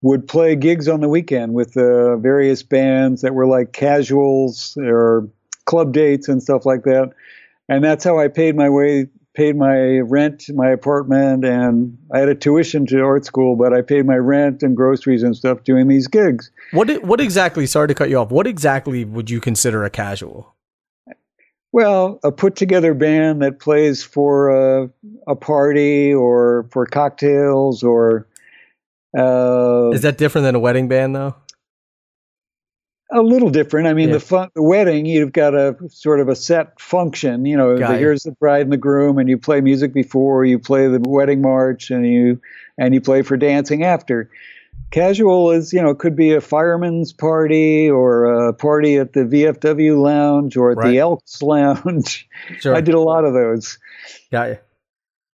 [0.02, 5.30] would play gigs on the weekend with uh, various bands that were like casuals or
[5.66, 7.12] club dates and stuff like that.
[7.68, 12.30] And that's how I paid my way, paid my rent, my apartment, and I had
[12.30, 15.88] a tuition to art school, but I paid my rent and groceries and stuff doing
[15.88, 16.50] these gigs.
[16.72, 17.66] What what exactly?
[17.66, 18.32] Sorry to cut you off.
[18.32, 20.56] What exactly would you consider a casual?
[21.71, 24.89] Well, a put together band that plays for a,
[25.27, 28.27] a party or for cocktails or
[29.17, 31.36] uh, Is that different than a wedding band, though?
[33.12, 33.88] A little different.
[33.88, 34.15] I mean, yeah.
[34.15, 37.43] the, fun, the wedding, you've got a sort of a set function.
[37.45, 40.60] You know, the, here's the bride and the groom, and you play music before, you
[40.60, 42.39] play the wedding march, and you
[42.77, 44.29] and you play for dancing after.
[44.91, 50.02] Casual is, you know, could be a fireman's party or a party at the VFW
[50.02, 50.89] lounge or at right.
[50.89, 52.28] the Elks lounge.
[52.60, 52.75] Sure.
[52.75, 53.78] I did a lot of those.
[54.32, 54.58] Got you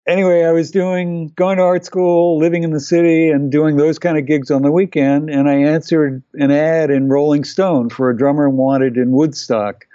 [0.06, 3.98] anyway, I was doing going to art school, living in the city, and doing those
[3.98, 5.30] kind of gigs on the weekend.
[5.30, 9.86] And I answered an ad in Rolling Stone for a drummer wanted in Woodstock,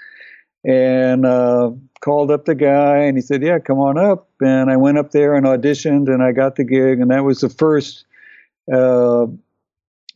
[0.64, 4.78] and uh, called up the guy, and he said, "Yeah, come on up." And I
[4.78, 8.06] went up there and auditioned, and I got the gig, and that was the first.
[8.72, 9.28] Uh,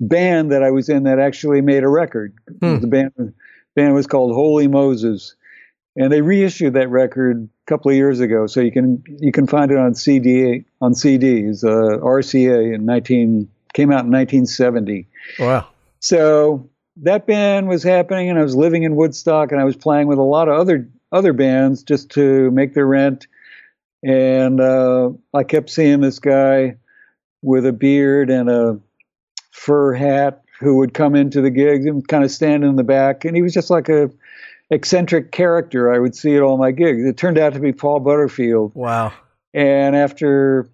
[0.02, 2.34] band that I was in that actually made a record.
[2.60, 2.80] Hmm.
[2.80, 3.34] The band
[3.76, 5.36] band was called Holy Moses,
[5.96, 9.48] and they reissued that record a couple of years ago, so you can you can
[9.48, 11.64] find it on CD on CDs.
[11.64, 15.08] Uh, RCA in 19 came out in 1970.
[15.40, 15.68] Wow!
[16.00, 20.08] So that band was happening, and I was living in Woodstock, and I was playing
[20.08, 23.28] with a lot of other other bands just to make their rent.
[24.04, 26.78] And uh, I kept seeing this guy
[27.44, 28.80] with a beard and a
[29.52, 33.26] fur hat who would come into the gigs and kind of stand in the back,
[33.26, 34.10] and he was just like a
[34.72, 37.04] eccentric character I would see at all my gigs.
[37.04, 38.72] It turned out to be Paul Butterfield.
[38.74, 39.14] Wow.
[39.54, 40.70] And after,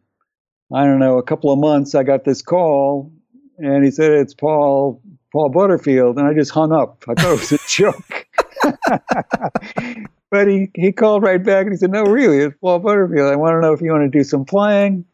[0.74, 3.12] I don't know, a couple of months, I got this call
[3.58, 6.18] and he said, It's Paul, Paul Butterfield.
[6.18, 7.04] And I just hung up.
[7.08, 8.28] I thought it was a joke.
[10.30, 13.32] but he, he called right back and he said, No, really, it's Paul Butterfield.
[13.32, 15.06] I want to know if you want to do some playing.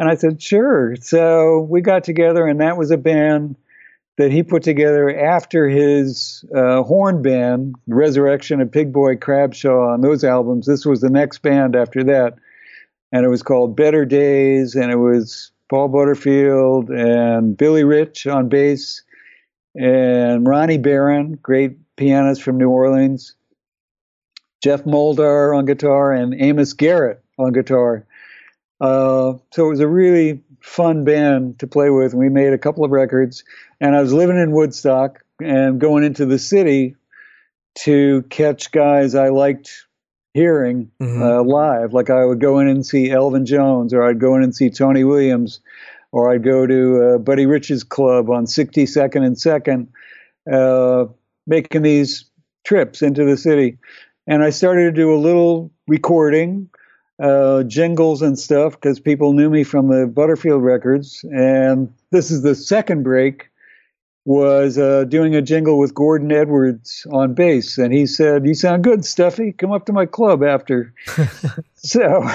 [0.00, 0.96] And I said, Sure.
[0.96, 3.56] So we got together, and that was a band
[4.16, 10.00] that he put together after his uh, horn band, Resurrection of Pig Boy Crabshaw, on
[10.00, 10.66] those albums.
[10.66, 12.38] This was the next band after that,
[13.12, 18.48] and it was called Better Days, and it was Paul Butterfield and Billy Rich on
[18.48, 19.02] bass,
[19.74, 23.34] and Ronnie Barron, great pianist from New Orleans,
[24.62, 28.06] Geoff Muldaur on guitar, and Amos Garrett on guitar.
[28.80, 32.14] Uh, so it was a really fun band to play with.
[32.14, 33.44] We made a couple of records,
[33.80, 36.96] and I was living in Woodstock and going into the city
[37.76, 39.86] to catch guys I liked
[40.34, 41.22] hearing mm-hmm.
[41.22, 41.92] uh, live.
[41.92, 44.70] Like I would go in and see Elvin Jones, or I'd go in and see
[44.70, 45.60] Tony Williams,
[46.12, 49.88] or I'd go to uh, Buddy Rich's club on 62nd and Second,
[50.50, 51.06] uh,
[51.46, 52.24] making these
[52.64, 53.78] trips into the city.
[54.26, 56.70] And I started to do a little recording
[57.20, 61.24] uh, jingles and stuff because people knew me from the Butterfield records.
[61.30, 63.50] And this is the second break
[64.24, 68.84] was uh, doing a jingle with Gordon Edwards on bass, and he said, "You sound
[68.84, 69.52] good, Stuffy.
[69.52, 70.92] Come up to my club after."
[71.74, 72.28] so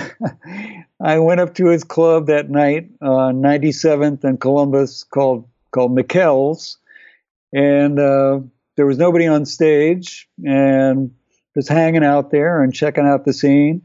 [1.00, 6.78] I went up to his club that night on 97th and Columbus, called called Mikell's,
[7.54, 8.40] and uh,
[8.78, 11.14] there was nobody on stage, and
[11.56, 13.84] just hanging out there and checking out the scene.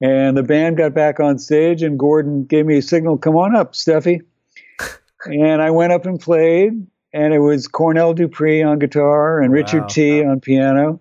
[0.00, 3.54] And the band got back on stage, and Gordon gave me a signal, "Come on
[3.54, 4.20] up, Steffi."
[5.26, 9.82] and I went up and played, and it was Cornell Dupree on guitar and Richard
[9.82, 9.88] wow.
[9.88, 11.00] Tee on piano,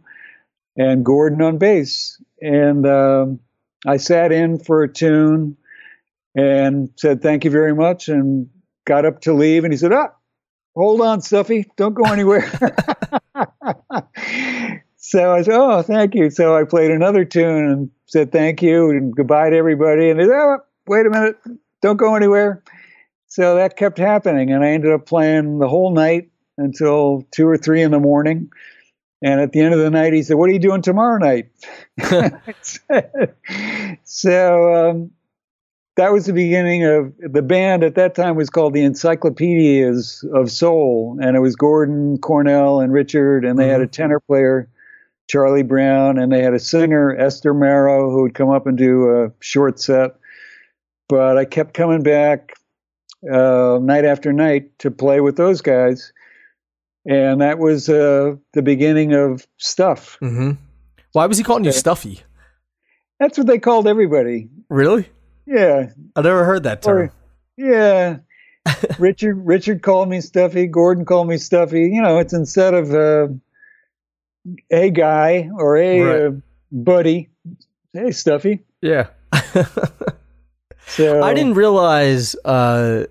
[0.75, 2.21] and Gordon on bass.
[2.41, 3.39] And um,
[3.88, 5.55] I sat in for a tune
[6.35, 8.49] and said thank you very much, and
[8.85, 9.63] got up to leave.
[9.63, 10.09] And he said, "Ah,
[10.75, 12.51] hold on, Steffi, don't go anywhere."
[14.99, 18.89] so I said, "Oh, thank you." So I played another tune and said thank you
[18.89, 20.09] and goodbye to everybody.
[20.09, 21.38] And they said, "Oh, wait a minute,
[21.81, 22.62] don't go anywhere."
[23.27, 27.57] So that kept happening, and I ended up playing the whole night until two or
[27.57, 28.51] three in the morning.
[29.21, 31.49] And at the end of the night, he said, "What are you doing tomorrow night?"
[34.03, 35.12] so um,
[35.95, 37.85] that was the beginning of the band.
[37.85, 42.91] At that time, was called the Encyclopedias of Soul, and it was Gordon, Cornell, and
[42.91, 43.71] Richard, and they mm-hmm.
[43.71, 43.91] had a mm-hmm.
[43.91, 44.67] tenor player
[45.29, 49.23] Charlie Brown, and they had a singer, Esther Marrow, who would come up and do
[49.23, 50.15] a short set.
[51.07, 52.53] But I kept coming back
[53.31, 56.11] uh, night after night to play with those guys.
[57.05, 60.17] and that was uh, the beginning of stuff.
[60.21, 60.51] Mm-hmm.
[61.13, 62.21] Why was he calling you Stuffy?
[63.19, 64.49] That's what they called everybody.
[64.69, 65.07] Really?
[65.45, 66.97] Yeah, I never heard that term.
[66.97, 67.13] Or-
[67.57, 68.17] yeah.
[68.99, 70.67] Richard Richard called me Stuffy.
[70.67, 71.81] Gordon called me Stuffy.
[71.89, 73.27] You know, it's instead of uh,
[74.71, 76.21] a guy or a Right.
[76.28, 76.32] uh,
[76.71, 77.30] buddy.
[77.93, 78.63] Hey, Stuffy.
[78.82, 79.08] Yeah.
[80.88, 82.36] So I didn't realize.
[82.43, 83.06] Uh,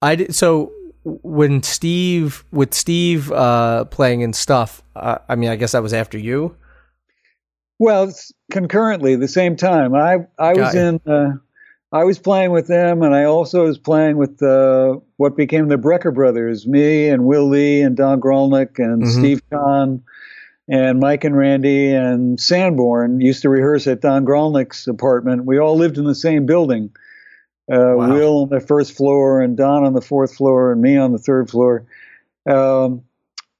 [0.00, 0.72] I did so
[1.04, 4.82] when Steve with Steve uh, playing in stuff.
[4.94, 6.54] Uh, I mean, I guess that was after you.
[7.80, 8.12] Well,
[8.52, 9.94] concurrently, the same time.
[9.96, 10.80] I I was you.
[10.80, 11.00] in.
[11.04, 11.30] Uh,
[11.90, 15.76] I was playing with them, and I also was playing with uh, what became the
[15.78, 16.68] Brecker brothers.
[16.68, 19.08] Me and Will Lee and Don Grolnick and Mhm.
[19.18, 20.00] Steve Khan
[20.68, 25.44] and Mike and Randy and Sanborn used to rehearse at Don Grolnick's apartment.
[25.44, 26.90] We all lived in the same building.
[27.70, 28.14] Uh, Wow.
[28.14, 31.18] Will on the first floor, and Don on the fourth floor, and me on the
[31.18, 31.86] third floor.
[32.48, 33.02] Um,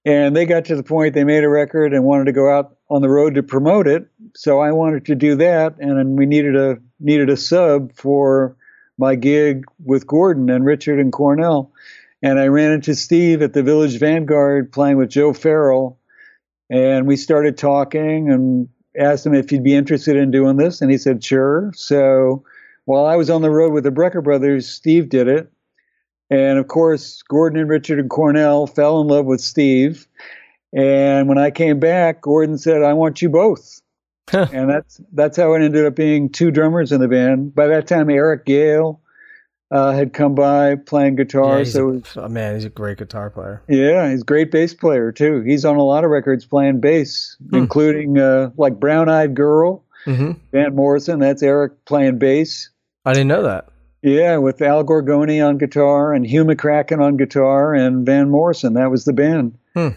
[0.04, 2.76] and they got to the point they made a record and wanted to go out
[2.90, 4.08] on the road to promote it.
[4.34, 8.56] So I wanted to do that, and then we needed a needed a sub for
[8.98, 11.72] my gig with Gordon and Richard and Cornell.
[12.22, 15.98] And I ran into Steve at the Village Vanguard playing with Joe Farrell,
[16.72, 18.66] and we started talking and
[18.98, 21.70] asked him if he'd be interested in doing this, and he said sure.
[21.74, 22.44] So
[22.86, 25.52] while I was on the road with the Brecker brothers, Steve did it.
[26.30, 30.08] And of course, Gordon and Richard and Cornell fell in love with Steve.
[30.72, 33.82] And when I came back, Gordon said, "I want you both."
[34.30, 34.46] Huh.
[34.50, 37.54] and that's that's how it ended up being two drummers in the band.
[37.54, 39.01] By that time, Eric Gale
[39.72, 41.58] uh, had come by playing guitar.
[41.58, 43.62] Yeah, so a, was- oh, man, he's a great guitar player.
[43.68, 45.40] yeah, he's a great bass player too.
[45.40, 47.56] He's on a lot of records playing bass, Hmm.
[47.56, 51.18] including uh, like Brown Eyed Girl, hmm Van Morrison.
[51.18, 52.68] That's Eric playing bass.
[53.04, 53.66] I didn't know that.
[54.02, 58.74] Yeah, with Al Gorgoni on guitar and Hugh McCracken on guitar and Van Morrison.
[58.74, 59.56] That was the band.
[59.76, 59.94] I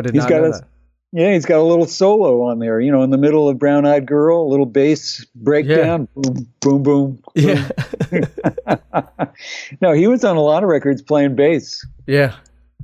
[0.00, 0.64] did He's not got know a- that.
[1.12, 3.86] Yeah, he's got a little solo on there, you know, in the middle of Brown
[3.86, 7.22] Eyed Girl, a little bass breakdown, boom, boom, boom.
[7.34, 7.66] Yeah,
[9.80, 11.84] no, he was on a lot of records playing bass.
[12.06, 12.36] yeah.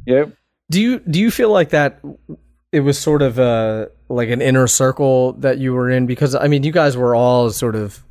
[0.07, 0.33] Yep.
[0.71, 2.01] Do you do you feel like that?
[2.73, 6.49] It was sort of a like an inner circle that you were in because I
[6.49, 8.03] mean, you guys were all sort of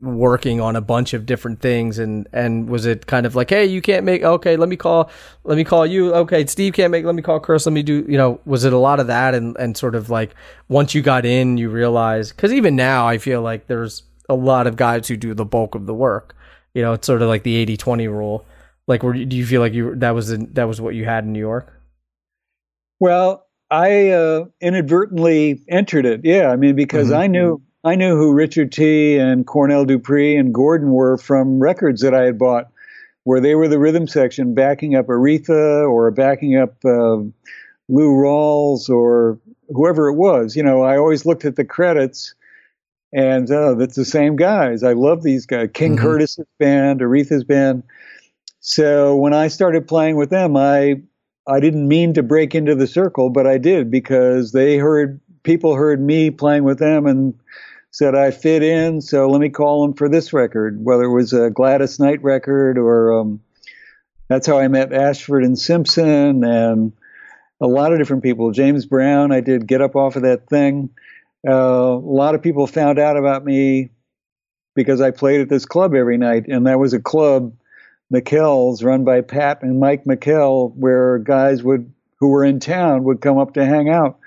[0.00, 3.64] working on a bunch of different things and and was it kind of like hey
[3.64, 5.10] you can't make okay let me call
[5.44, 8.04] let me call you okay steve can't make let me call chris let me do
[8.06, 10.34] you know was it a lot of that and and sort of like
[10.68, 14.66] once you got in you realize because even now i feel like there's a lot
[14.66, 16.36] of guys who do the bulk of the work
[16.76, 18.44] you know it's sort of like the 80-20 rule
[18.86, 21.24] like were, do you feel like you that was in, that was what you had
[21.24, 21.72] in new york
[23.00, 26.20] Well, I uh, inadvertently entered it.
[26.24, 27.16] Yeah, I mean because Mhm.
[27.16, 32.00] I knew I knew who Richard Tee and Cornell Dupree and Gordon were from records
[32.02, 32.66] that I had bought,
[33.24, 37.18] where they were the rhythm section backing up Aretha or backing up uh,
[37.88, 39.38] Lou Rawls or
[39.70, 40.56] whoever it was.
[40.56, 42.34] You know, I always looked at the credits.
[43.16, 44.82] And uh, that's the same guys.
[44.82, 45.70] I love these guys.
[45.72, 46.00] King Mhm.
[46.02, 47.82] Curtis's band, Aretha's band.
[48.60, 51.00] So when I started playing with them, I
[51.48, 55.74] I didn't mean to break into the circle, but I did because they heard people
[55.76, 57.32] heard me playing with them and
[57.90, 59.00] said I fit in.
[59.00, 62.76] So let me call them for this record, whether it was a Gladys Knight record
[62.76, 63.40] or um,
[64.28, 66.92] that's how I met Ashford and Simpson and
[67.62, 68.50] a lot of different people.
[68.50, 70.90] James Brown, I did get up off of that thing.
[71.46, 73.90] Uh, a lot of people found out about me
[74.74, 77.54] because I played at this club every night, and that was a club
[78.12, 83.20] Mikell's run by Pat and Mike Mikell, where guys would who were in town would
[83.20, 84.18] come up to hang out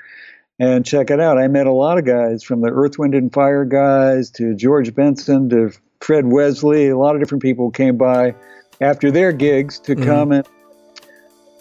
[0.59, 1.37] and check it out.
[1.37, 4.93] I met a lot of guys from the Earth, Wind, and Fire guys to George
[4.93, 6.89] Benson to Fred Wesley.
[6.89, 8.35] A lot of different people came by
[8.81, 10.03] after their gigs to Mhm.
[10.05, 10.47] come and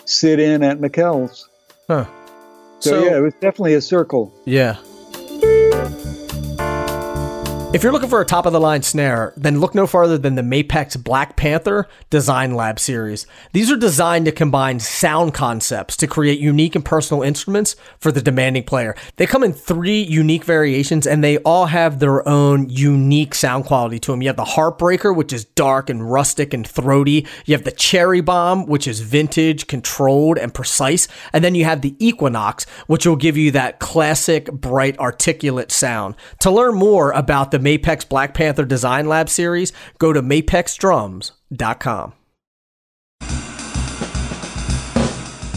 [0.04, 1.48] sit in at Mikell's.
[1.88, 2.04] huh
[2.80, 4.32] So, So- yeah, it was definitely a circle.
[4.44, 4.76] Yeah.
[7.74, 10.36] If you're looking for a top of the line snare, then look no farther than
[10.36, 13.26] the Mapex Black Panther Design Lab series.
[13.52, 18.22] These are designed to combine sound concepts to create unique and personal instruments for the
[18.22, 18.96] demanding player.
[19.16, 23.98] They come in three unique variations and they all have their own unique sound quality
[23.98, 24.22] to them.
[24.22, 27.26] You have the Heartbreaker, which is dark and rustic and throaty.
[27.44, 31.06] You have the Cherry Bomb, which is vintage, controlled, and precise.
[31.34, 36.14] And then you have the Equinox, which will give you that classic, bright, articulate sound.
[36.40, 42.12] To learn more about the Mapex Black Panther Design Lab series, go to mapexdrums.com.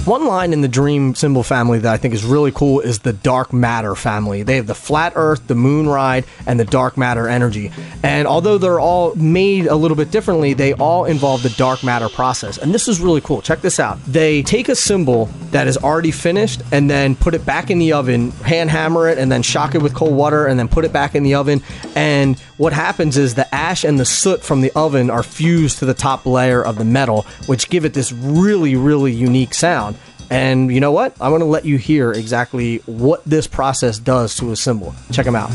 [0.06, 3.14] One line in the Dream cymbal family that I think is really cool is the
[3.14, 4.42] Dark Matter family.
[4.42, 7.72] They have the Flat Earth, the Moon Ride, and the Dark Matter Energy.
[8.02, 12.10] And although they're all made a little bit differently, they all involve the Dark Matter
[12.10, 12.58] process.
[12.58, 13.44] And this is really cool.
[13.44, 14.04] Check this out.
[14.06, 17.94] They take a cymbal that is already finished and then put it back in the
[17.94, 20.92] oven, hand hammer it, and then shock it with cold water, and then put it
[20.92, 21.62] back in the oven.
[21.96, 25.86] And what happens is the ash and the soot from the oven are fused to
[25.86, 29.91] the top layer of the metal, which give it this really, really unique sound.
[30.32, 31.14] And you know what?
[31.20, 34.96] I want to let you hear exactly what this process does to a cymbal.
[35.12, 35.52] Check them out.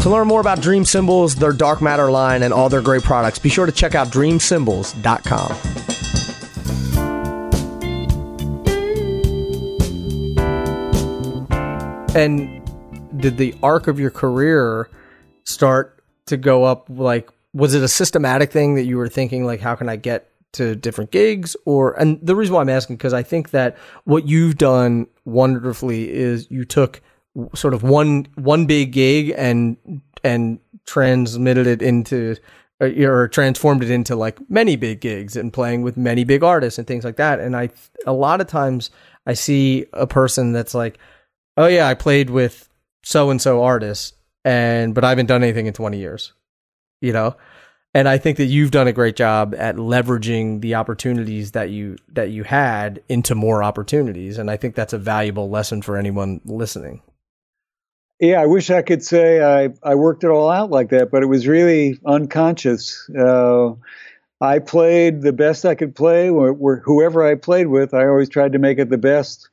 [0.00, 3.38] To learn more about Dream Cymbals, their dark matter line, and all their great products,
[3.38, 5.71] be sure to check out dreamcymbals.com.
[12.14, 12.60] And
[13.20, 14.90] did the arc of your career
[15.44, 19.60] start to go up like was it a systematic thing that you were thinking like
[19.60, 21.56] how can I get to different gigs?
[21.64, 26.10] Or and the reason why I'm asking because I think that what you've done wonderfully
[26.10, 27.00] is you took
[27.54, 32.36] sort of one one big gig and and transmitted it into
[32.82, 36.42] uh, or, or transformed it into like many big gigs and playing with many big
[36.42, 37.40] artists and things like that.
[37.40, 37.70] And I
[38.06, 38.90] a lot of times
[39.26, 40.98] I see a person that's like
[41.56, 42.68] oh yeah I played with
[43.02, 46.32] so and so artists and but I haven't done anything in 20 years
[47.00, 47.36] you know
[47.94, 51.96] and I think that you've done a great job at leveraging the opportunities that you
[52.08, 56.40] that you had into more opportunities and I think that's a valuable lesson for anyone
[56.44, 57.02] listening.
[58.22, 61.24] Yeah, I wish I could say I, I worked it all out like that, but
[61.24, 63.10] it was really unconscious.
[63.10, 63.72] Uh,
[64.40, 66.28] I played the best I could play.
[66.28, 69.48] Wh- wh- whoever I played with, I always tried to make it the best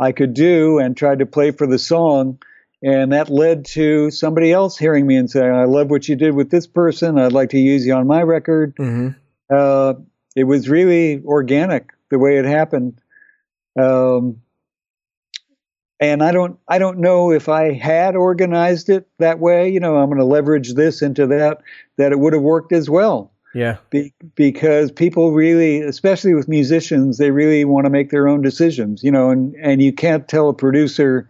[0.00, 2.38] I could do and tried to play for the song.
[2.82, 6.34] And that led to somebody else hearing me and saying, I love what you did
[6.34, 7.18] with this person.
[7.18, 8.74] I'd like to use you on my record.
[8.76, 9.10] Mm-hmm.
[9.54, 9.94] Uh,
[10.34, 12.98] it was really organic the way it happened.
[13.78, 14.40] Um,
[16.00, 19.68] and I don't, I don't know if I had organized it that way.
[19.68, 21.60] You know, I'm going to leverage this into that.
[21.98, 23.32] That it would have worked as well.
[23.54, 23.78] Yeah.
[23.90, 29.02] Be, because people really, especially with musicians, they really want to make their own decisions.
[29.02, 31.28] You know, and and you can't tell a producer,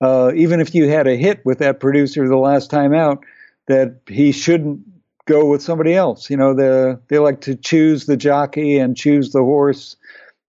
[0.00, 3.24] uh, even if you had a hit with that producer the last time out,
[3.66, 4.80] that he shouldn't
[5.26, 6.30] go with somebody else.
[6.30, 9.96] You know, the they like to choose the jockey and choose the horse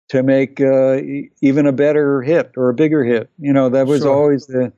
[0.10, 0.98] to make uh,
[1.42, 3.30] even a better hit or a bigger hit.
[3.40, 4.14] You know, that was Sure.
[4.16, 4.74] always the.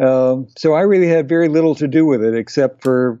[0.00, 3.20] Um, so I really had very little to do with it, except for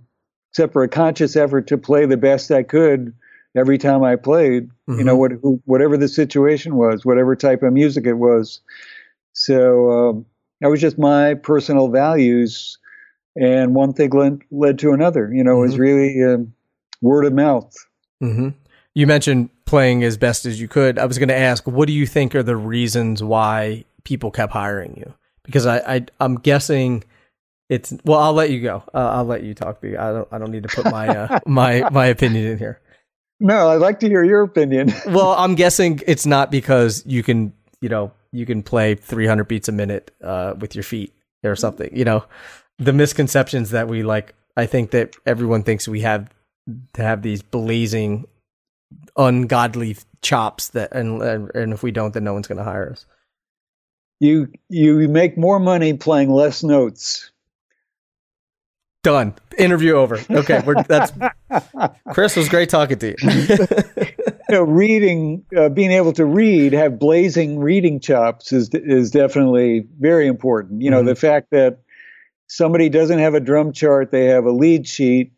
[0.50, 3.14] except for a conscious effort to play the best I could
[3.56, 4.70] every time I played.
[4.88, 5.32] You know, what
[5.66, 8.60] whatever the situation was, whatever type of music it was.
[9.34, 10.26] So um,
[10.60, 12.78] that was just my personal values,
[13.36, 15.30] and one thing led, led to another.
[15.32, 15.78] You know, it was Mhm.
[15.78, 16.54] really um,
[17.02, 17.72] word of mouth.
[18.22, 18.48] Mm-hmm.
[18.94, 20.98] You mentioned playing as best as you could.
[20.98, 24.52] I was going to ask, what do you think are the reasons why people kept
[24.54, 25.12] hiring you?
[25.44, 27.04] Because I, I I'm guessing
[27.68, 28.18] it's well.
[28.20, 28.82] I'll let you go.
[28.94, 29.80] Uh, I'll let you talk.
[29.80, 32.80] Because I don't I don't need to put my uh, my my opinion in here.
[33.40, 34.92] No, I'd like to hear your opinion.
[35.06, 39.68] Well, I'm guessing it's not because you can you know you can play 300 beats
[39.68, 41.14] a minute uh, with your feet
[41.44, 41.88] or something.
[41.96, 42.24] You know,
[42.78, 44.34] the misconceptions that we like.
[44.56, 46.30] I think that everyone thinks we have
[46.94, 48.26] to have these blazing,
[49.16, 52.90] ungodly chops that, and and, and if we don't, then no one's going to hire
[52.90, 53.06] us.
[54.20, 57.30] you you make more money playing less notes.
[59.04, 59.34] Done.
[59.56, 60.18] Interview over.
[60.28, 61.12] Okay, we're that's
[62.12, 63.16] Chris was great talking to you.
[64.26, 69.86] you know, reading, uh, being able to read, have blazing reading chops is is definitely
[70.00, 70.82] very important.
[70.82, 71.06] You know, Mhm.
[71.06, 71.78] the fact that
[72.48, 75.32] somebody doesn't have a drum chart, they have a lead sheet,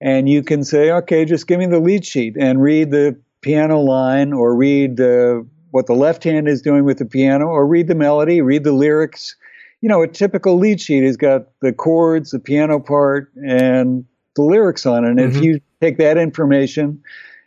[0.00, 3.80] and you can say, okay, just give me the lead sheet and read the piano
[3.80, 5.40] line or read uh,
[5.72, 8.72] what the left hand is doing with the piano or read the melody, read the
[8.72, 9.34] lyrics.
[9.82, 14.04] You know, a typical lead sheet has got the chords, the piano part, and
[14.36, 15.10] the lyrics on it.
[15.10, 15.42] And if Mhm.
[15.42, 17.02] you take that information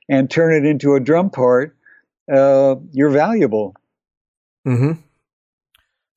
[0.09, 1.75] and turn it into a drum part,
[2.31, 3.73] uh, you're valuable.
[4.65, 4.91] hmm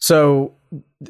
[0.01, 0.53] So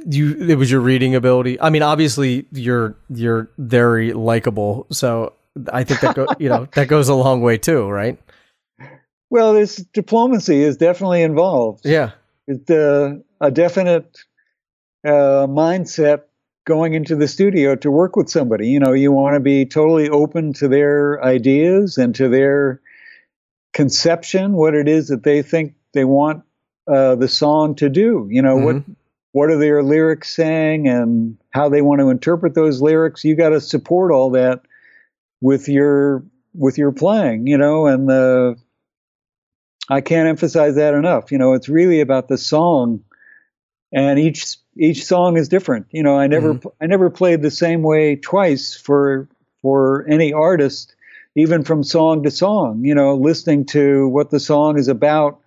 [0.06, 1.60] you it was your reading ability.
[1.60, 4.86] I mean, obviously you're you're very likable.
[4.90, 5.32] So
[5.72, 8.18] I think that go, you know that goes a long way too, right?
[9.30, 11.84] Well, this diplomacy is definitely involved.
[11.84, 12.12] Yeah.
[12.46, 14.18] It's uh, a definite
[15.04, 16.22] uh, mindset
[16.66, 18.68] going into the studio to work with somebody.
[18.68, 22.80] You know, you want to be totally open to their ideas and to their
[23.72, 26.42] conception, what it is that they think they want
[26.86, 28.26] uh, the song to do.
[28.30, 28.96] You know, what Mhm.
[29.32, 33.24] what are their lyrics saying and how they want to interpret those lyrics.
[33.24, 34.62] You got to support all that
[35.40, 36.24] with your
[36.54, 37.46] with your playing.
[37.46, 38.56] You know, and the
[39.88, 41.32] I can't emphasize that enough.
[41.32, 43.00] You know, it's really about the song,
[43.92, 45.86] and each each song is different.
[45.90, 49.28] You know, I never I never played the same way twice for
[49.62, 50.94] for any artist,
[51.36, 52.84] even from song to song.
[52.84, 55.40] You know, listening to what the song is about,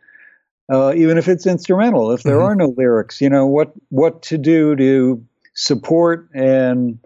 [0.72, 2.44] uh, even if it's instrumental, if there Mhm.
[2.44, 3.22] are no lyrics.
[3.22, 5.24] You know, what what to do to
[5.54, 7.00] support and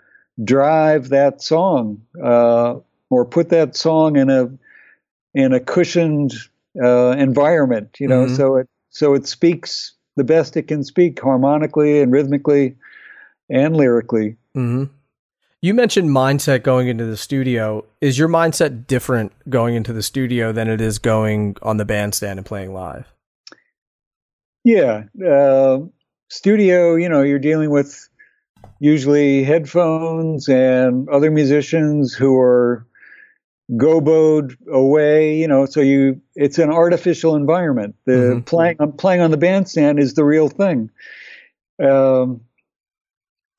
[0.44, 2.76] drive that song, uh,
[3.10, 4.50] or put that song in a
[5.36, 6.34] in a cushioned
[6.84, 7.98] uh, environment.
[8.00, 8.28] You know, Mhm.
[8.28, 12.76] so it so it speaks the best it can speak harmonically and rhythmically
[13.50, 14.38] and lyrically.
[14.54, 14.86] hmm
[15.62, 17.86] You mentioned mindset going into the studio.
[18.02, 22.40] Is your mindset different going into the studio than it is going on the bandstand
[22.40, 23.06] and playing live?
[24.64, 25.80] Yeah, uh,
[26.30, 26.96] studio.
[26.96, 28.10] You know, you're dealing with
[28.80, 32.86] usually headphones and other musicians who are
[33.72, 35.38] goboed away.
[35.40, 37.96] You know, so you it's an artificial environment.
[38.06, 38.46] The Mhm.
[38.46, 40.90] playing I'm playing on the bandstand is the real thing.
[41.84, 42.42] Um,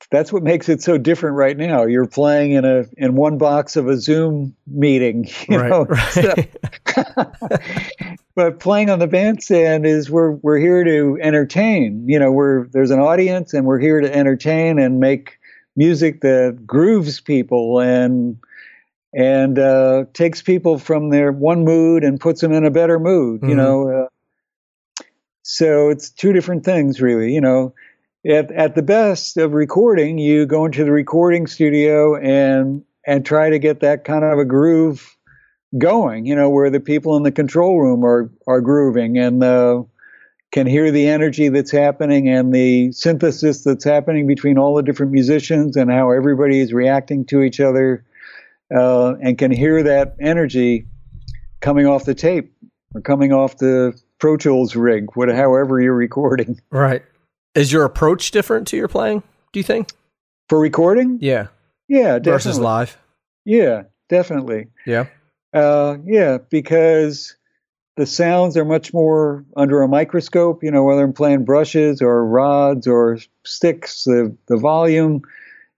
[0.09, 1.83] that's what makes it so different right now.
[1.85, 5.69] You're playing in a in one box of a Zoom meeting, you right.
[5.69, 5.85] know.
[5.85, 6.49] right.
[8.35, 12.05] but playing on the bandstand is we're we're here to entertain.
[12.07, 15.37] You know, we're there's an audience and we're here to entertain and make
[15.75, 18.37] music that grooves people and
[19.17, 23.41] and uh, takes people from their one mood and puts them in a better mood.
[23.47, 23.57] You Mhm.
[23.57, 24.07] know, uh,
[25.43, 27.33] so it's two different things, really.
[27.33, 27.73] You know,
[28.25, 33.49] at at the best of recording, you go into the recording studio and and try
[33.49, 35.17] to get that kind of a groove
[35.77, 36.25] going.
[36.27, 39.83] You know, where the people in the control room are are grooving and uh,
[40.51, 45.11] can hear the energy that's happening and the synthesis that's happening between all the different
[45.11, 48.05] musicians and how everybody is reacting to each other,
[48.75, 50.85] uh, and can hear that energy
[51.61, 52.53] coming off the tape
[52.93, 56.59] or coming off the Pro Tools rig, what, however you're recording.
[56.71, 57.03] right.
[57.55, 59.23] Is your approach different to your playing?
[59.51, 59.89] Do you think?
[60.47, 61.17] For recording?
[61.21, 61.47] Yeah.
[61.87, 62.31] Yeah, definitely.
[62.31, 62.97] Versus live.
[63.45, 64.67] Yeah, definitely.
[64.85, 65.07] Yeah.
[65.53, 67.35] Uh, yeah, because
[67.95, 70.63] the sounds are much more under a microscope.
[70.63, 75.23] You know, whether I'm playing brushes or rods or sticks, the the volume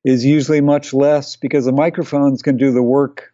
[0.03, 3.33] is usually much less because the microphones can do the work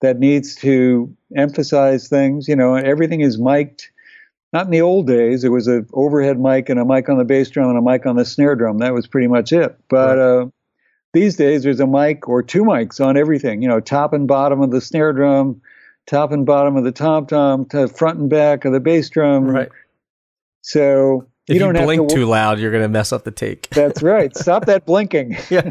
[0.00, 2.48] that needs to emphasize things.
[2.48, 3.88] You know, everything is mic'd.
[4.52, 5.42] Not in the old days.
[5.44, 8.06] It was an overhead mic and a mic on the bass drum and a mic
[8.06, 8.78] on the snare drum.
[8.78, 9.76] That was pretty much it.
[9.88, 10.46] But uh,
[11.12, 13.60] these days, there's a mic or two mics on everything.
[13.60, 15.60] You know, top and bottom of the snare drum,
[16.06, 19.46] top and bottom of the tom tom, to front and back of the bass drum.
[19.46, 19.68] Right.
[20.62, 22.14] So If you, you don't have blink to.
[22.14, 23.68] too loud, you're going to mess up the take.
[23.70, 24.36] That's right.
[24.36, 25.36] Stop that blinking.
[25.50, 25.70] yeah.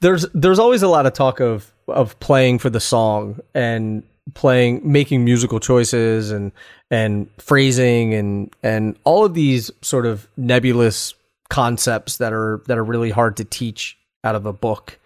[0.00, 4.02] there's there's always a lot of talk of of playing for the song and
[4.34, 6.50] playing making musical choices and
[6.90, 11.14] and phrasing and and all of these sort of nebulous
[11.48, 14.98] concepts that are that are really hard to teach out of a book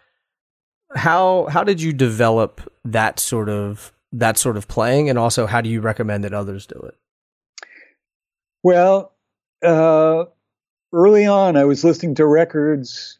[0.94, 5.60] how how did you develop that sort of that sort of playing and also how
[5.60, 6.96] do you recommend that others do it
[8.62, 9.12] Well,
[9.64, 10.24] uh,
[10.92, 13.18] early on, I was listening to records,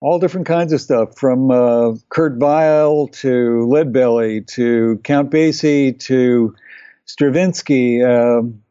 [0.00, 6.54] all different kinds of stuff, from uh, Kurt Weill to Leadbelly to Count Basie to
[7.06, 8.02] Stravinsky.
[8.04, 8.62] Um,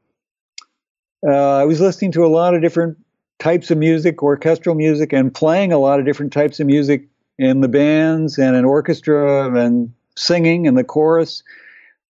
[1.27, 2.97] uh, I was listening to a lot of different
[3.39, 7.59] types of music, orchestral music, and playing a lot of different types of music in
[7.59, 11.43] the bands and in orchestra and singing in the chorus.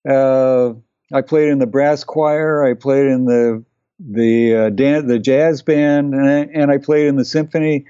[0.08, 0.74] Uh,
[1.12, 2.64] I played in the brass choir.
[2.64, 3.64] I played in the
[4.10, 7.86] the uh, dan- the jazz band, and I, and I played in the symphony.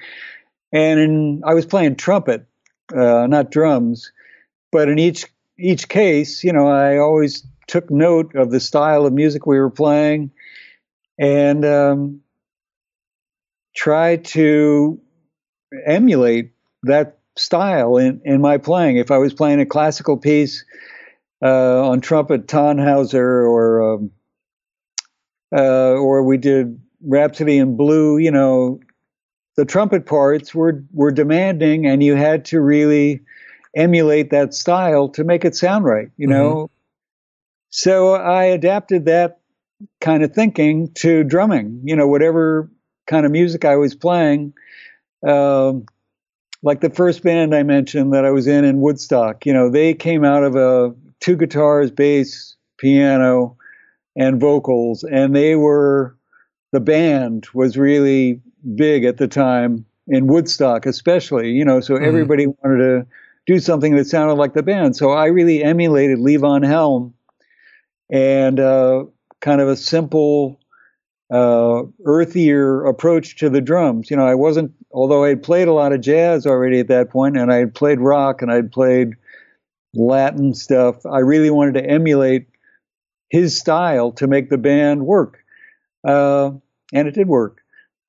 [0.72, 2.46] And in, I was playing trumpet,
[2.94, 4.10] uh, not drums.
[4.70, 5.26] But in each
[5.58, 9.70] each case, you know, I always took note of the style of music we were
[9.70, 10.32] playing,
[11.18, 12.20] and um,
[13.74, 15.00] tried to
[15.86, 16.52] emulate
[16.82, 18.96] that style in, in my playing.
[18.96, 20.64] If I was playing a classical piece
[21.42, 23.14] uh, on trumpet, Tannhauser,
[23.48, 24.10] or um,
[25.53, 28.80] uh, or we did Rhapsody in Blue, you know,
[29.57, 33.20] the trumpet parts were were demanding, and you had to really
[33.76, 36.70] emulate that style to make it sound right, you know.
[37.70, 39.40] So I adapted that
[40.00, 42.70] kind of thinking to drumming, you know, whatever
[43.07, 44.55] kind of music I was playing.
[45.26, 45.86] Um,
[46.62, 49.94] like the first band I mentioned that I was in in Woodstock, you know, they
[49.94, 53.57] came out of a two guitars, bass, piano,
[54.16, 56.16] and vocals, and they were
[56.72, 58.40] the band was really
[58.74, 61.50] big at the time in Woodstock, especially.
[61.50, 62.06] You know, so Mhm.
[62.06, 63.06] everybody wanted to
[63.46, 64.96] do something that sounded like the band.
[64.96, 67.12] So I really emulated Levon Helm
[68.10, 69.04] and uh,
[69.40, 70.58] kind of a simple,
[71.30, 74.10] uh, earthier approach to the drums.
[74.10, 77.10] You know, I wasn't, although I had played a lot of jazz already at that
[77.10, 79.14] point, and I had played rock and I'd played
[79.94, 81.04] Latin stuff.
[81.06, 82.46] I really wanted to emulate
[83.33, 85.43] his style to make the band work,
[86.07, 86.51] uh,
[86.93, 87.62] and it did work.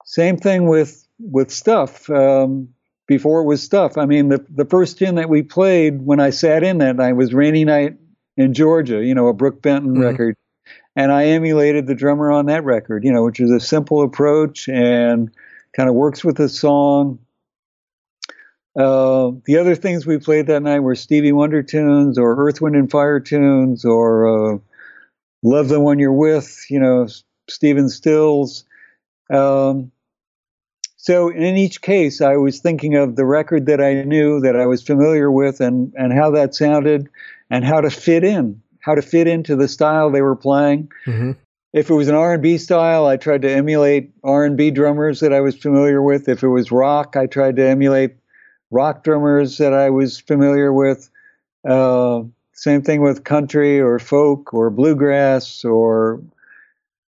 [0.05, 2.09] Same thing with with stuff.
[2.09, 2.67] Um,
[3.07, 3.97] before it was stuff.
[3.97, 7.13] I mean, the the first tune that we played when I sat in that night
[7.13, 7.95] was "Rainy Night
[8.38, 10.01] in Georgia." You know, a Brook Benton Mhm.
[10.01, 10.36] record,
[10.95, 13.05] and I emulated the drummer on that record.
[13.05, 15.32] You know, which is a simple approach and
[15.74, 17.19] kind of works with the song.
[18.76, 22.76] Uh, the other things we played that night were Stevie Wonder tunes or Earth, Wind,
[22.76, 24.57] and Fire tunes or uh,
[25.43, 27.07] Love the One You're With, you know,
[27.49, 28.63] Stephen Stills.
[29.31, 29.91] Um,
[30.97, 34.65] so in each case, I was thinking of the record that I knew, that I
[34.65, 37.09] was familiar with, and, and how that sounded
[37.49, 41.35] and how to fit in, how to fit into the style they were playing Mhm.
[41.73, 45.55] if it was an R&B style, I tried to emulate R&B drummers that I was
[45.55, 46.29] familiar with.
[46.29, 48.15] If it was rock, I tried to emulate
[48.71, 51.09] rock drummers that I was familiar with.
[51.67, 52.23] Uh,
[52.53, 56.21] same thing with country or folk or bluegrass or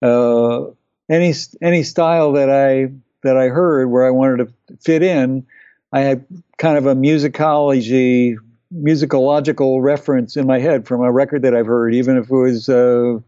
[0.01, 0.65] uh,
[1.09, 2.91] any any style that I
[3.23, 5.45] that I heard where I wanted to fit in.
[5.91, 6.25] I had
[6.57, 8.37] kind of a musicology,
[8.73, 12.69] musicological reference in my head from a record that I've heard, even if it was.
[12.69, 13.19] Uh,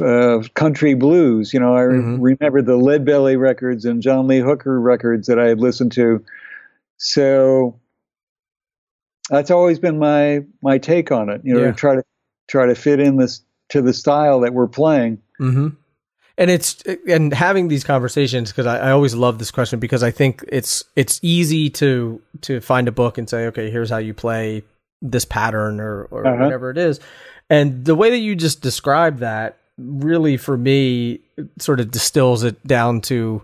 [0.00, 1.52] uh, country blues.
[1.52, 2.18] You know, I Mhm.
[2.18, 6.24] remember the Lead Belly records and John Lee Hooker records that I had listened to.
[6.96, 7.78] So
[9.30, 11.40] that's always been my my take on it.
[11.44, 11.66] You know, Yeah.
[11.70, 12.02] to try to
[12.48, 15.18] try to fit in this to the style that we're playing.
[15.38, 15.68] hmm
[16.36, 20.10] And it's and having these conversations because I, I always love this question because I
[20.10, 24.12] think it's it's easy to to find a book and say okay here's how you
[24.14, 24.62] play
[25.00, 26.42] this pattern or or Uh-huh.
[26.44, 27.00] whatever it is,
[27.50, 31.20] and the way that you just describe that really for me
[31.58, 33.42] sort of distills it down to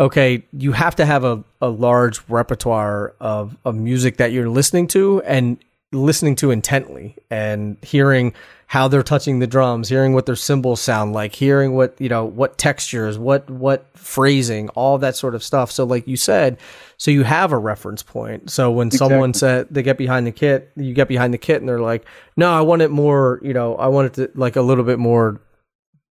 [0.00, 4.86] okay you have to have a, a large repertoire of, of music that you're listening
[4.88, 5.58] to and
[5.92, 8.34] listening to intently and hearing
[8.66, 12.24] how they're touching the drums hearing what their cymbals sound like hearing what you know
[12.24, 15.70] what textures what what phrasing all that sort of stuff.
[15.70, 16.58] So like you said
[16.96, 18.50] so you have a reference point.
[18.50, 21.68] So when someone said they get behind the kit you get behind the kit and
[21.68, 22.04] they're like
[22.36, 24.98] no i want it more you know i want it to like a little bit
[24.98, 25.40] more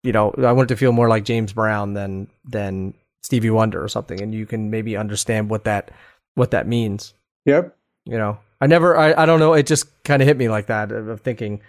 [0.02, 2.94] you know i want it to feel more like james brown than than
[3.24, 5.90] stevie wonder or something and you can maybe understand what that
[6.34, 7.14] what that means
[7.46, 7.74] Yep.
[8.04, 10.66] you know i never i, I don't know it just kind of hit me like
[10.66, 11.60] that of thinking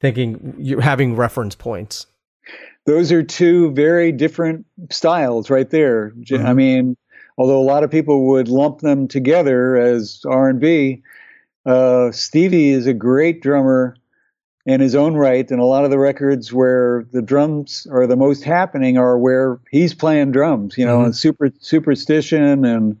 [0.00, 2.06] thinking you having reference points
[2.86, 6.12] those are two very different styles right there.
[6.20, 6.98] J- I mean,
[7.38, 11.02] although a lot of people would lump them together as R and B,
[11.64, 13.96] uh, Stevie is a great drummer
[14.66, 18.16] in his own right, and a lot of the records where the drums are the
[18.16, 20.78] most happening are where he's playing drums.
[20.78, 21.04] You know, Mhm.
[21.06, 22.96] and super superstition and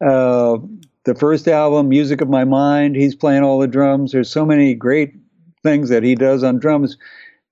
[0.00, 0.58] uh,
[1.04, 4.12] the first album, Music of My Mind, he's playing all the drums.
[4.12, 5.14] There's so many great
[5.62, 6.98] things that he does on drums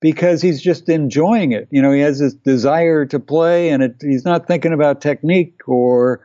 [0.01, 1.67] because he's just enjoying it.
[1.71, 5.59] You know, he has this desire to play, and it, he's not thinking about technique
[5.67, 6.21] or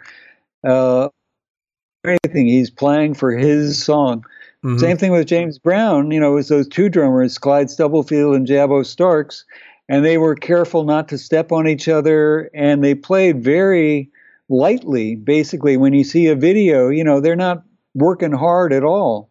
[0.65, 1.09] uh,
[2.05, 2.49] anything.
[2.49, 4.25] He's playing for his song.
[4.65, 4.79] Mhm.
[4.81, 6.11] Same thing with James Brown.
[6.11, 9.45] You know, it was those two drummers, Clyde Stubblefield and Jabo Starks,
[9.89, 14.11] and they were careful not to step on each other, and they played very
[14.49, 15.15] lightly.
[15.17, 17.63] Basically, when you see a video, you know, they're not
[17.95, 19.31] working hard at all.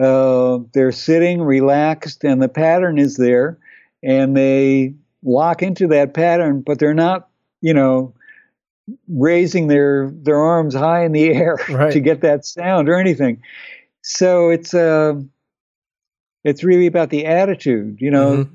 [0.00, 3.58] Uh, they're sitting relaxed, and the pattern is there,
[4.02, 4.94] and they
[5.24, 7.28] lock into that pattern, but they're not,
[7.60, 8.12] you know,
[9.08, 11.92] raising their their arms high in the air Right.
[11.92, 13.40] to get that sound or anything.
[14.02, 15.14] So it's uh,
[16.44, 18.48] it's really about the attitude, you know, Mhm.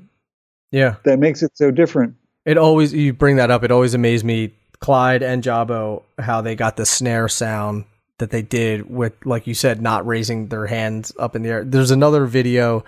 [0.70, 2.14] yeah that makes it so different.
[2.44, 3.64] It always you bring that up.
[3.64, 7.84] It always amazed me, Clyde and Jabo, how they got the snare sound
[8.18, 11.64] that they did with, like you said, not raising their hands up in the air.
[11.64, 12.84] There's another video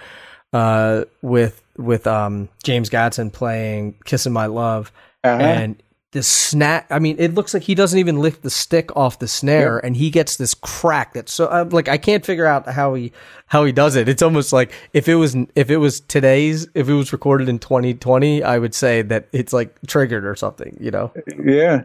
[0.53, 4.93] uh, with with um, James Gadson playing "Kissing My Love,"
[5.25, 5.43] Uh-huh.
[5.43, 5.83] and
[6.13, 6.87] the snap.
[6.91, 9.97] I mean, it looks like he doesn't even lift the stick off the snare, and
[9.97, 11.15] he gets this crack.
[11.15, 13.13] That's so I'm like I can't figure out how he
[13.47, 14.09] how he does it.
[14.09, 17.59] It's almost like if it was if it was today's if it was recorded in
[17.59, 20.77] 2020, I would say that it's like triggered or something.
[20.81, 21.13] You know,
[21.45, 21.83] yeah.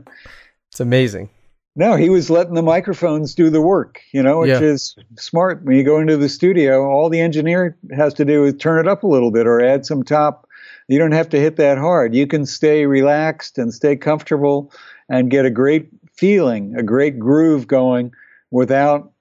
[0.72, 1.30] it's amazing.
[1.78, 4.62] No, he was letting the microphones do the work, you know, which Yeah.
[4.62, 5.62] is smart.
[5.66, 8.88] When you go into the studio, all the engineer has to do is turn it
[8.88, 10.48] up a little bit or add some top
[10.88, 12.14] You don't have to hit that hard.
[12.14, 14.72] You can stay relaxed and stay comfortable
[15.10, 18.12] and get a great feeling, a great groove going
[18.52, 19.12] without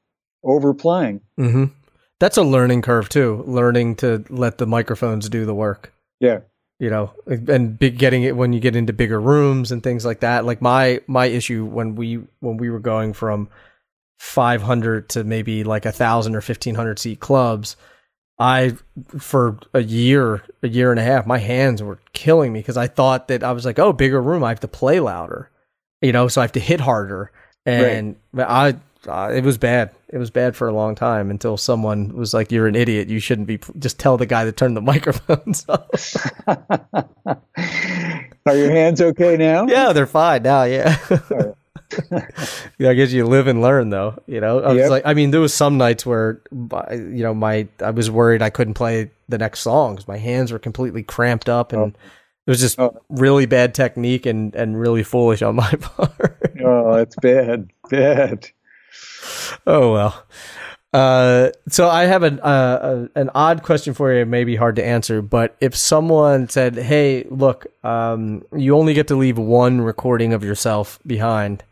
[0.43, 1.21] overplaying.
[1.39, 1.65] Mm-hmm.
[2.21, 3.45] That's a learning curve too.
[3.47, 5.93] Learning to let the microphones do the work.
[6.21, 6.41] Yeah.
[6.79, 10.21] You know, and big getting it when you get into bigger rooms and things like
[10.21, 10.45] that.
[10.45, 13.49] Like my my issue when we when we were going from
[14.19, 17.77] 500 to maybe like a thousand or 1500 seat clubs,
[18.39, 18.77] I
[19.19, 22.89] for a year, a year and a half, my hands were killing me because I
[22.89, 25.51] thought that I was like, oh, bigger room, I have to play louder,
[26.01, 27.31] you know, so I have to hit harder,
[27.65, 28.49] and right.
[28.49, 28.75] I
[29.07, 29.91] uh, it was bad.
[30.09, 33.09] It was bad for a long time until someone was like, "You're an idiot.
[33.09, 36.47] You shouldn't be." Just tell the guy to turn the microphones off.
[38.47, 39.67] Are your hands okay now?
[39.67, 40.65] Yeah, they're fine now.
[40.65, 40.99] Yeah.
[42.79, 44.23] yeah, I guess you live and learn, though.
[44.27, 44.83] You know, I yep.
[44.83, 48.43] was like, I mean, there was some nights where, you know, my I was worried
[48.43, 51.95] I couldn't play the next song because my hands were completely cramped up and.
[51.97, 52.01] Oh.
[52.47, 53.01] It was just oh.
[53.09, 56.53] really bad technique and, and really foolish on my part.
[56.63, 58.51] oh, it's bad, bad
[59.67, 60.27] oh well.
[60.93, 64.21] Uh, so I have an uh, an odd question for you.
[64.21, 68.95] It may be hard to answer, but if someone said, "Hey, look, um, you only
[68.95, 71.65] get to leave one recording of yourself behind,"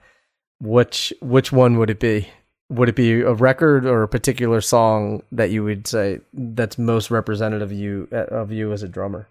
[0.63, 2.29] which which one would it be?
[2.71, 7.11] Would it be a record or a particular song that you would say that's most
[7.11, 9.29] representative of you of you as a drummer?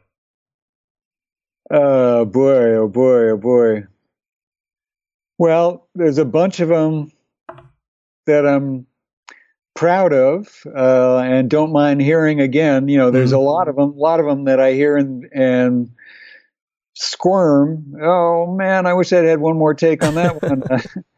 [1.72, 2.76] Oh boy!
[2.76, 3.30] Oh boy!
[3.30, 3.88] Oh boy!
[5.38, 7.12] Well, there's a bunch of them
[8.26, 8.86] that I'm
[9.74, 12.90] proud of uh, and don't mind hearing again.
[12.90, 13.40] You know, there's mm-hmm.
[13.40, 15.92] a lot of them, a lot of them that I hear and and
[16.94, 17.96] squirm.
[18.02, 20.64] Oh man, I wish I'd had one more take on that one.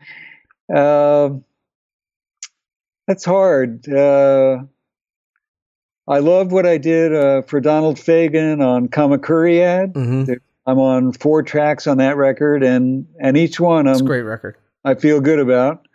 [0.74, 1.30] uh,
[3.08, 3.88] that's hard.
[3.88, 4.64] Uh,
[6.08, 9.94] I love what I did uh, for Donald Fagen on Kamakiriad.
[9.94, 10.34] Mm-hmm.
[10.66, 14.58] I'm on four tracks on that record, and and each one I'm, a great record.
[14.84, 15.86] I feel good about.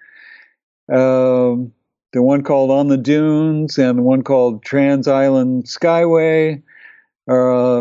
[0.91, 1.73] Um,
[2.13, 6.63] the one called On the Dunes and the one called Trans Island Skyway.
[7.29, 7.81] Uh,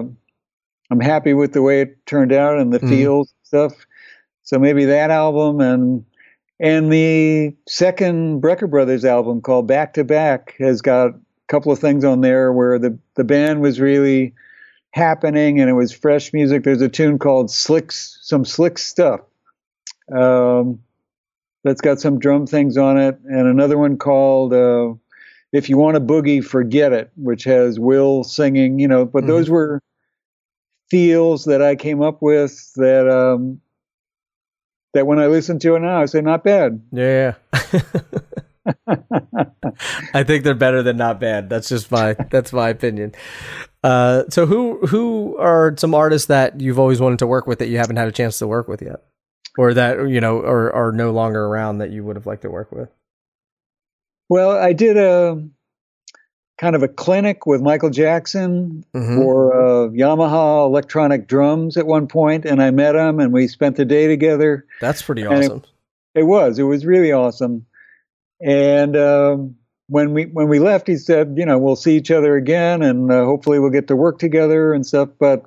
[0.89, 2.89] I'm happy with the way it turned out and the mm.
[2.89, 3.73] feels stuff.
[4.43, 6.05] So maybe that album and
[6.59, 11.15] and the second Brecker Brothers album called Back to Back has got a
[11.47, 14.33] couple of things on there where the the band was really
[14.91, 16.63] happening and it was fresh music.
[16.63, 19.21] There's a tune called Slicks, some slick stuff.
[20.11, 20.79] Um,
[21.63, 24.93] that's got some drum things on it, and another one called uh,
[25.51, 28.79] "If You Want a Boogie, Forget It," which has Will singing.
[28.79, 29.27] You know, but mm-hmm.
[29.27, 29.81] those were
[30.89, 33.59] feels that I came up with that um,
[34.97, 36.81] that when I listen to it now, I say not bad.
[36.91, 37.35] Yeah.
[40.13, 41.49] I think they're better than not bad.
[41.49, 43.13] That's just my that's my opinion.
[43.83, 47.69] Uh, so who who are some artists that you've always wanted to work with that
[47.69, 49.03] you haven't had a chance to work with yet?
[49.57, 52.49] or that you know are are no longer around that you would have liked to
[52.49, 52.89] work with?
[54.29, 55.47] Well, I did a
[56.57, 59.17] kind of a clinic with Michael Jackson mm-hmm.
[59.17, 63.75] for uh, Yamaha electronic drums at one point, and I met him, and we spent
[63.75, 64.65] the day together.
[64.81, 65.63] That's pretty awesome.
[66.15, 66.57] It, it, was.
[66.57, 67.65] It was really awesome.
[68.41, 69.55] And um,
[69.87, 73.11] when we when we left, he said, you know, we'll see each other again, and
[73.11, 75.09] uh, hopefully we'll get to work together and stuff.
[75.19, 75.45] But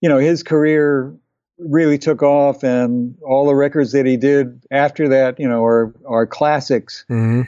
[0.00, 1.14] you know, his career
[1.58, 5.92] really took off, and all the records that he did after that, you know, are
[6.06, 7.04] are classics.
[7.10, 7.42] Mm-hmm.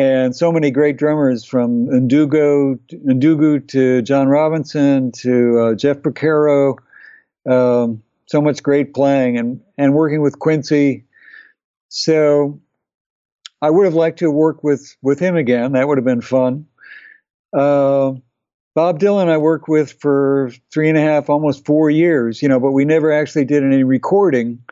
[0.00, 6.78] And so many great drummers from Ndugu, Ndugu to John Robinson to uh, Jeff Porcaro.
[7.46, 11.04] Um, so much great playing and and working with Quincy.
[11.90, 12.62] So
[13.60, 15.72] I would have liked to work with with him again.
[15.72, 16.64] That would have been fun.
[17.52, 18.12] Uh,
[18.74, 22.58] Bob Dylan I worked with for three and a half, almost four years, you know,
[22.58, 24.62] but we never actually did any recording.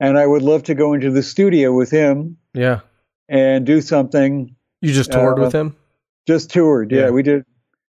[0.00, 2.36] And I would love to go into the studio with him.
[2.52, 2.80] Yeah.
[3.28, 4.55] And do something.
[4.86, 5.76] You just toured uh, with him?
[6.26, 7.02] Just toured, yeah.
[7.02, 7.10] yeah.
[7.10, 7.44] We did,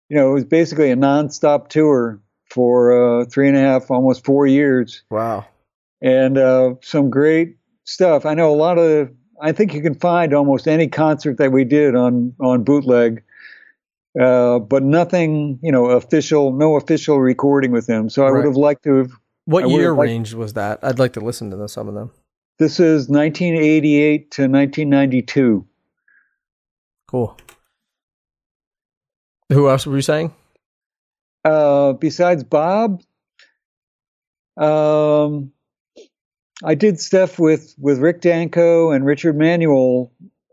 [0.09, 2.19] you know, it was basically a nonstop tour
[2.49, 5.03] for uh, three and a half, almost four years.
[5.09, 5.45] Wow.
[6.01, 8.25] And uh, some great stuff.
[8.25, 9.09] I know a lot of,
[9.41, 13.23] I think you can find almost any concert that we did on, on bootleg
[14.19, 18.09] uh, but nothing, you know, official, no official recording with him.
[18.09, 18.37] So I right.
[18.37, 19.11] would have liked to have.
[19.45, 20.79] What year range was that?
[20.81, 22.11] I'd like to listen to some of them.
[22.57, 25.65] This is 1988 to 1992.
[27.07, 27.37] Cool.
[29.51, 30.33] Who else were you saying?
[31.45, 33.01] Uh, besides Bob,
[34.57, 35.51] um,
[36.63, 40.11] I did stuff with with Rick Danko and Richard Manuel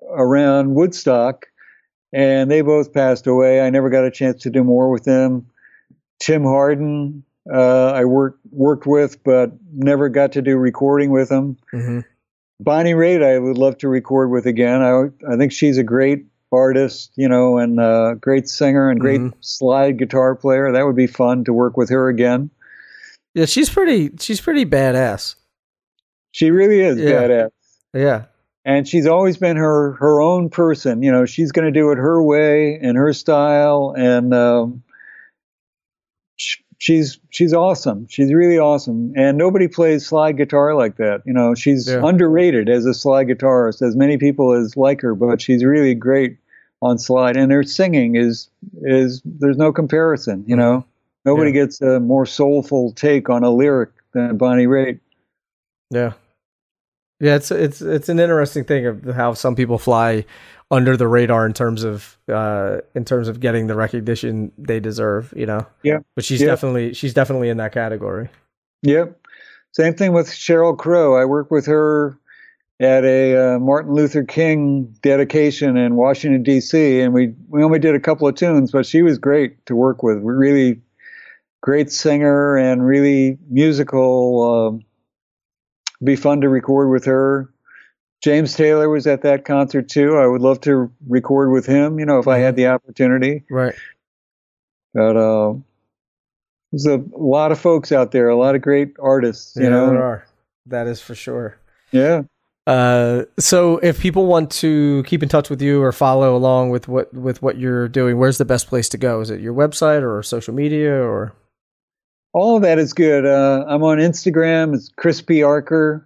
[0.09, 1.47] around Woodstock
[2.15, 3.61] and they both passed away.
[3.61, 5.47] I never got a chance to do more with them.
[6.21, 11.59] Tim Hardin, uh, I worked worked with, but never got to do recording with him.
[11.73, 12.01] hmm
[12.61, 14.81] Bonnie Raitt, I would love to record with again.
[14.81, 19.21] I I think she's a great artist, you know, and uh, great singer and great
[19.21, 19.33] Mhm.
[19.41, 20.73] slide guitar player.
[20.73, 22.51] That would be fun to work with her again.
[23.35, 24.11] Yeah, she's pretty.
[24.21, 25.35] She's pretty badass.
[26.33, 27.11] She really is Yeah.
[27.23, 27.51] badass.
[27.93, 28.23] Yeah.
[28.67, 31.03] and she's always been her her own person.
[31.03, 34.83] You know, she's going to do it her way and her style, and um,
[36.79, 38.07] she's she's awesome.
[38.09, 41.23] She's really awesome, and nobody plays slide guitar like that.
[41.27, 42.01] You know, she's Yeah.
[42.05, 46.39] underrated as a slide guitarist, as many people as like her, but she's really great
[46.85, 48.49] on slide, and their singing is
[48.83, 50.45] is there's no comparison.
[50.47, 50.85] You know,
[51.25, 51.57] nobody Mm-hmm.
[51.57, 51.65] Yeah.
[51.65, 55.01] gets a more soulful take on a lyric than Bonnie Raitt.
[55.91, 56.13] Yeah.
[57.21, 60.25] Yeah, it's it's it's an interesting thing of how some people fly
[60.71, 65.33] under the radar in terms of uh in terms of getting the recognition they deserve,
[65.37, 65.67] you know.
[65.83, 65.99] Yeah.
[66.17, 66.49] But she's Yeah.
[66.49, 68.29] definitely she's definitely in that category.
[68.83, 69.19] Yep.
[69.73, 71.17] Same thing with Sheryl Crow.
[71.17, 72.17] I worked with her
[72.81, 77.01] at a uh, Martin Luther King dedication in Washington D.C.
[77.01, 80.03] and we we only did a couple of tunes, but she was great to work
[80.03, 80.19] with.
[80.19, 80.81] Really
[81.63, 84.69] great singer and really musical.
[84.69, 84.85] Um,
[86.03, 87.51] be fun to record with her.
[88.23, 90.17] James Taylor was at that concert too.
[90.17, 93.45] I would love to record with him, you know, if I had the opportunity.
[93.51, 93.75] Right.
[94.95, 95.55] But uh,
[96.73, 99.91] there's a lot of folks out there, a lot of great artists, you yeah, know.
[99.91, 100.27] there are.
[100.67, 101.59] That is for sure.
[101.93, 102.23] Yeah.
[102.67, 106.89] Uh, so if people want to keep in touch with you or follow along with
[106.89, 109.21] what with what you're doing, where's the best place to go?
[109.21, 111.33] Is it your website or social media or?
[112.33, 113.27] All of that is good.
[113.27, 114.75] Uh, I'm on Instagram.
[114.75, 115.41] It's Chris P.
[115.41, 116.05] Arker.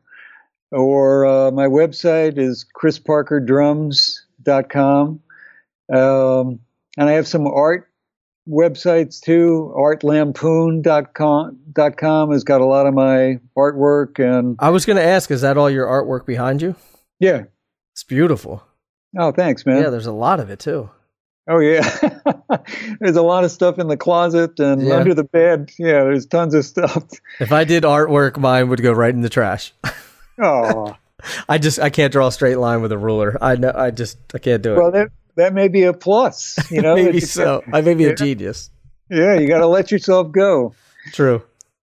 [0.70, 5.20] Or uh, my website is chrisparkerdrums.com.
[5.90, 6.60] Um,
[6.98, 7.87] and I have some art
[8.48, 9.72] websites too.
[9.76, 14.18] Artlampoon.com dot com has got a lot of my artwork.
[14.18, 16.74] And I was going to ask, is that all your artwork behind you?
[17.20, 17.44] yeah.
[17.92, 18.62] It's beautiful.
[19.18, 19.82] Oh, thanks, man.
[19.82, 20.88] Yeah, there's a lot of it too.
[21.50, 21.80] Oh yeah,
[23.00, 24.96] there's a lot of stuff in the closet and Yeah.
[24.98, 25.70] under the bed.
[25.80, 27.02] Yeah, there's tons of stuff.
[27.40, 29.72] If I did artwork, mine would go right in the trash.
[30.40, 30.94] Oh,
[31.48, 33.36] I just I can't draw a straight line with a ruler.
[33.40, 34.76] I know I just I can't do it.
[34.78, 35.08] well that
[35.38, 36.58] that may be a plus.
[36.70, 37.62] You know, Maybe so.
[37.72, 38.70] I may be a genius.
[39.10, 40.74] Yeah, you got to let yourself go.
[41.12, 41.42] True.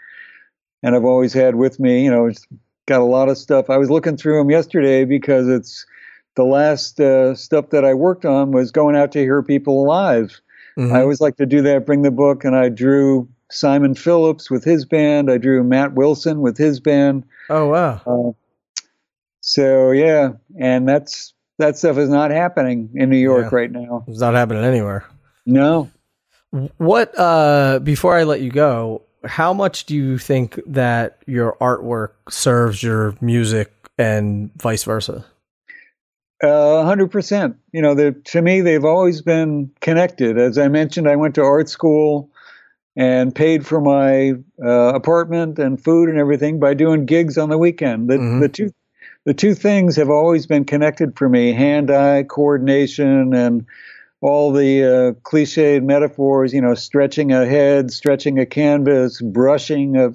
[0.83, 2.05] and I've always had with me.
[2.05, 2.47] You know, it's
[2.87, 3.71] got a lot of stuff.
[3.71, 5.87] I was looking through them yesterday because it's
[6.35, 10.41] the last uh, stuff that I worked on was going out to hear people live.
[10.79, 10.93] Mhm.
[10.93, 14.63] I always like to do that, bring the book, and I drew Simon Phillips with
[14.63, 15.31] his band.
[15.31, 17.25] I drew Matt Wilson with his band.
[17.49, 18.01] oh wow.
[18.07, 18.33] Uh,
[19.41, 23.57] so yeah, and that's that stuff is not happening in New York Yeah.
[23.59, 24.05] right now.
[24.09, 25.05] It's not happening anywhere.
[25.47, 25.91] No,
[26.79, 32.11] What uh before I let you go, how much do you think that your artwork
[32.31, 35.25] serves your music and vice versa?
[36.43, 37.57] A hundred percent.
[37.73, 40.39] You know, to me, they've always been connected.
[40.39, 42.31] As I mentioned, I went to art school
[42.95, 47.59] and paid for my uh, apartment and food and everything by doing gigs on the
[47.59, 48.09] weekend.
[48.09, 48.41] The, Mhm.
[48.41, 48.71] the two,
[49.27, 53.67] the two things have always been connected for me: hand-eye coordination and
[54.23, 56.55] all the uh, cliched metaphors.
[56.55, 60.13] You know, stretching a head, stretching a canvas, brushing a,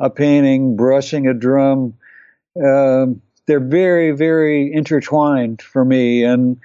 [0.00, 1.94] a painting, brushing a drum.
[2.60, 6.58] Um, they're very very intertwined for me and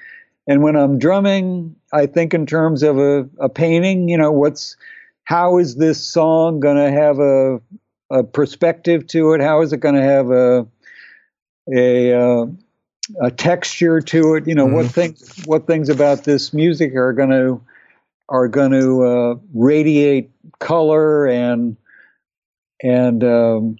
[0.48, 4.78] and when i'm drumming i think in terms of a, a painting you know what's
[5.24, 7.60] how is this song going to have a
[8.12, 10.66] a perspective to it how is it going to have a
[11.76, 12.46] a uh,
[13.22, 14.94] a texture to it you know what Mhm.
[14.94, 17.62] things what things about this music are going to
[18.30, 21.78] are going to uh, radiate color and
[22.82, 23.78] and um,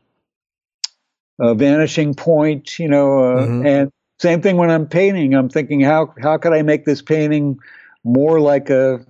[1.40, 3.62] a vanishing point, you know, uh, Mhm.
[3.62, 5.34] and same thing when I'm painting.
[5.34, 7.60] I'm thinking how how could I make this painting
[8.04, 9.06] more like a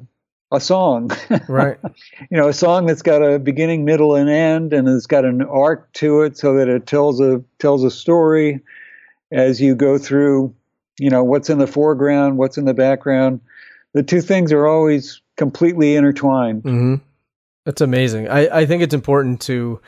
[0.51, 1.11] a song,
[1.47, 1.77] Right.
[2.31, 5.41] you know, a song that's got a beginning, middle, and end, and it's got an
[5.43, 8.61] arc to it, so that it tells a tells a story
[9.31, 10.53] as you go through.
[10.99, 13.41] You know, what's in the foreground, what's in the background.
[13.93, 16.63] The two things are always completely intertwined.
[16.63, 16.95] hmm
[17.65, 18.27] That's amazing.
[18.27, 19.79] I, I think it's important to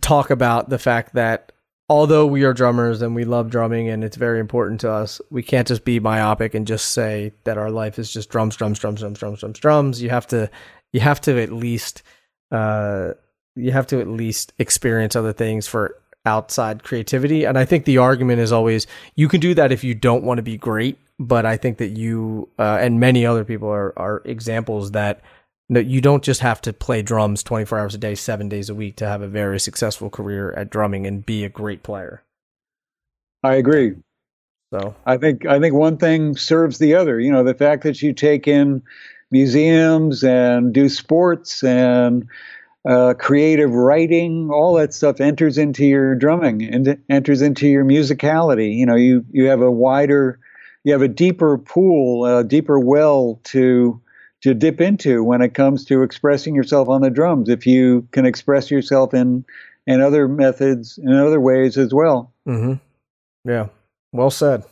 [0.00, 1.52] talk about the fact that
[1.88, 5.42] although we are drummers and we love drumming and it's very important to us, we
[5.42, 9.00] can't just be myopic and just say that our life is just drums, drums, drums,
[9.00, 10.02] drums, drums, drums, drums.
[10.02, 10.50] You have to
[10.92, 12.02] you have to at least
[12.50, 13.12] uh,
[13.54, 17.44] you have to at least experience other things for outside creativity.
[17.44, 20.38] And I think the argument is always you can do that if you don't want
[20.38, 20.98] to be great.
[21.18, 25.22] But I think that you uh, and many other people are are examples that
[25.68, 28.74] no, you don't just have to play drums 24 hours a day, seven days a
[28.74, 32.22] week to have a very successful career at drumming and be a great player.
[33.42, 33.96] I agree.
[34.72, 37.20] So I think I think one thing serves the other.
[37.20, 38.82] You know, the fact that you take in
[39.30, 42.26] museums and do sports and
[42.88, 48.76] uh, creative writing, all that stuff enters into your drumming and enters into your musicality.
[48.76, 50.38] You know, you you have a wider,
[50.84, 54.00] you have a deeper pool, a deeper well to
[54.42, 57.48] to dip into when it comes to expressing yourself on the drums.
[57.48, 59.44] If you can express yourself in
[59.86, 62.32] in other methods, in other ways as well.
[62.46, 62.74] Mm-hmm.
[63.48, 63.68] Yeah.
[64.12, 64.64] Well said.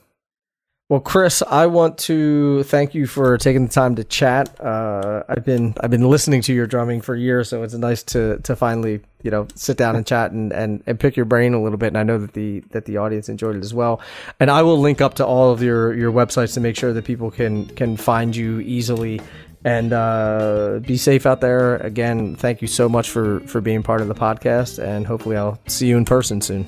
[0.90, 4.60] Well, Chris, I want to thank you for taking the time to chat.
[4.60, 8.38] Uh, I've been I've been listening to your drumming for years, so it's nice to
[8.40, 11.62] to finally you know sit down and chat and, and, and pick your brain a
[11.62, 11.86] little bit.
[11.88, 14.02] And I know that the that the audience enjoyed it as well.
[14.38, 17.06] And I will link up to all of your your websites to make sure that
[17.06, 19.22] people can can find you easily.
[19.64, 21.76] And uh, be safe out there.
[21.76, 25.58] Again, thank you so much for for being part of the podcast, and hopefully I'll
[25.66, 26.66] see you in person soon.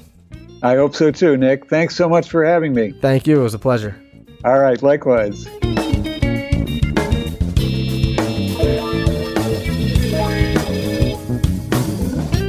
[0.63, 1.69] I hope so too, Nick.
[1.69, 2.93] Thanks so much for having me.
[2.93, 3.39] Thank you.
[3.39, 4.01] It was a pleasure.
[4.45, 5.47] All right, likewise.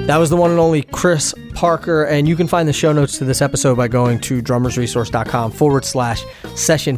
[0.08, 3.18] That was the one and only Chris Parker, and you can find the show notes
[3.18, 6.24] to this episode by going to drummersresource.com forward slash
[6.56, 6.98] session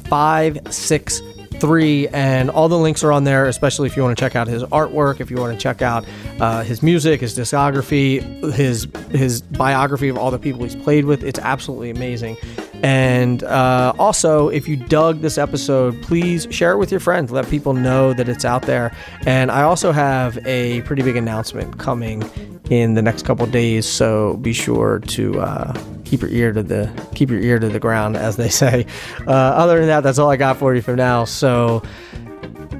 [1.60, 2.07] 563.
[2.10, 4.64] And all the links are on there, especially if you want to check out his
[4.64, 6.05] artwork, if you want to check out
[6.39, 8.22] uh, his music, his discography,
[8.53, 11.24] his, his biography of all the people he's played with.
[11.24, 12.38] It's absolutely amazing.
[12.82, 17.32] And uh, also, if you dug this episode, please share it with your friends.
[17.32, 18.95] Let people know that it's out there.
[19.26, 22.24] And I also have a pretty big announcement coming
[22.70, 25.74] in the next couple days, so be sure to uh,
[26.10, 28.86] keep your ear to the keep your ear to the ground, as they say.
[29.28, 31.26] Uh, other than that, that's all I got for you for now.
[31.26, 31.84] So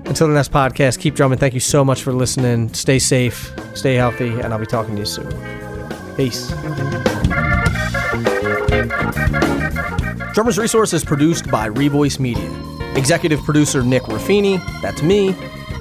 [0.06, 1.38] until the next podcast, keep drumming.
[1.38, 2.74] Thank you so much for listening.
[2.74, 5.30] Stay safe, stay healthy, and I'll be talking to you soon.
[6.18, 6.50] Peace.
[10.34, 12.50] Drummers Resource is produced by Revoice Media.
[12.96, 15.36] Executive producer Nick Ruffini, that's me.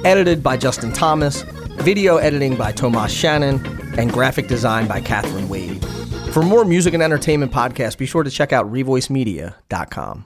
[0.04, 1.42] Edited by Justin Thomas.
[1.80, 3.77] Video editing by Tomas Shannon.
[3.98, 5.84] And graphic design by Catherine Wade.
[6.32, 10.24] For more music and entertainment podcasts, be sure to check out revoicemedia.com.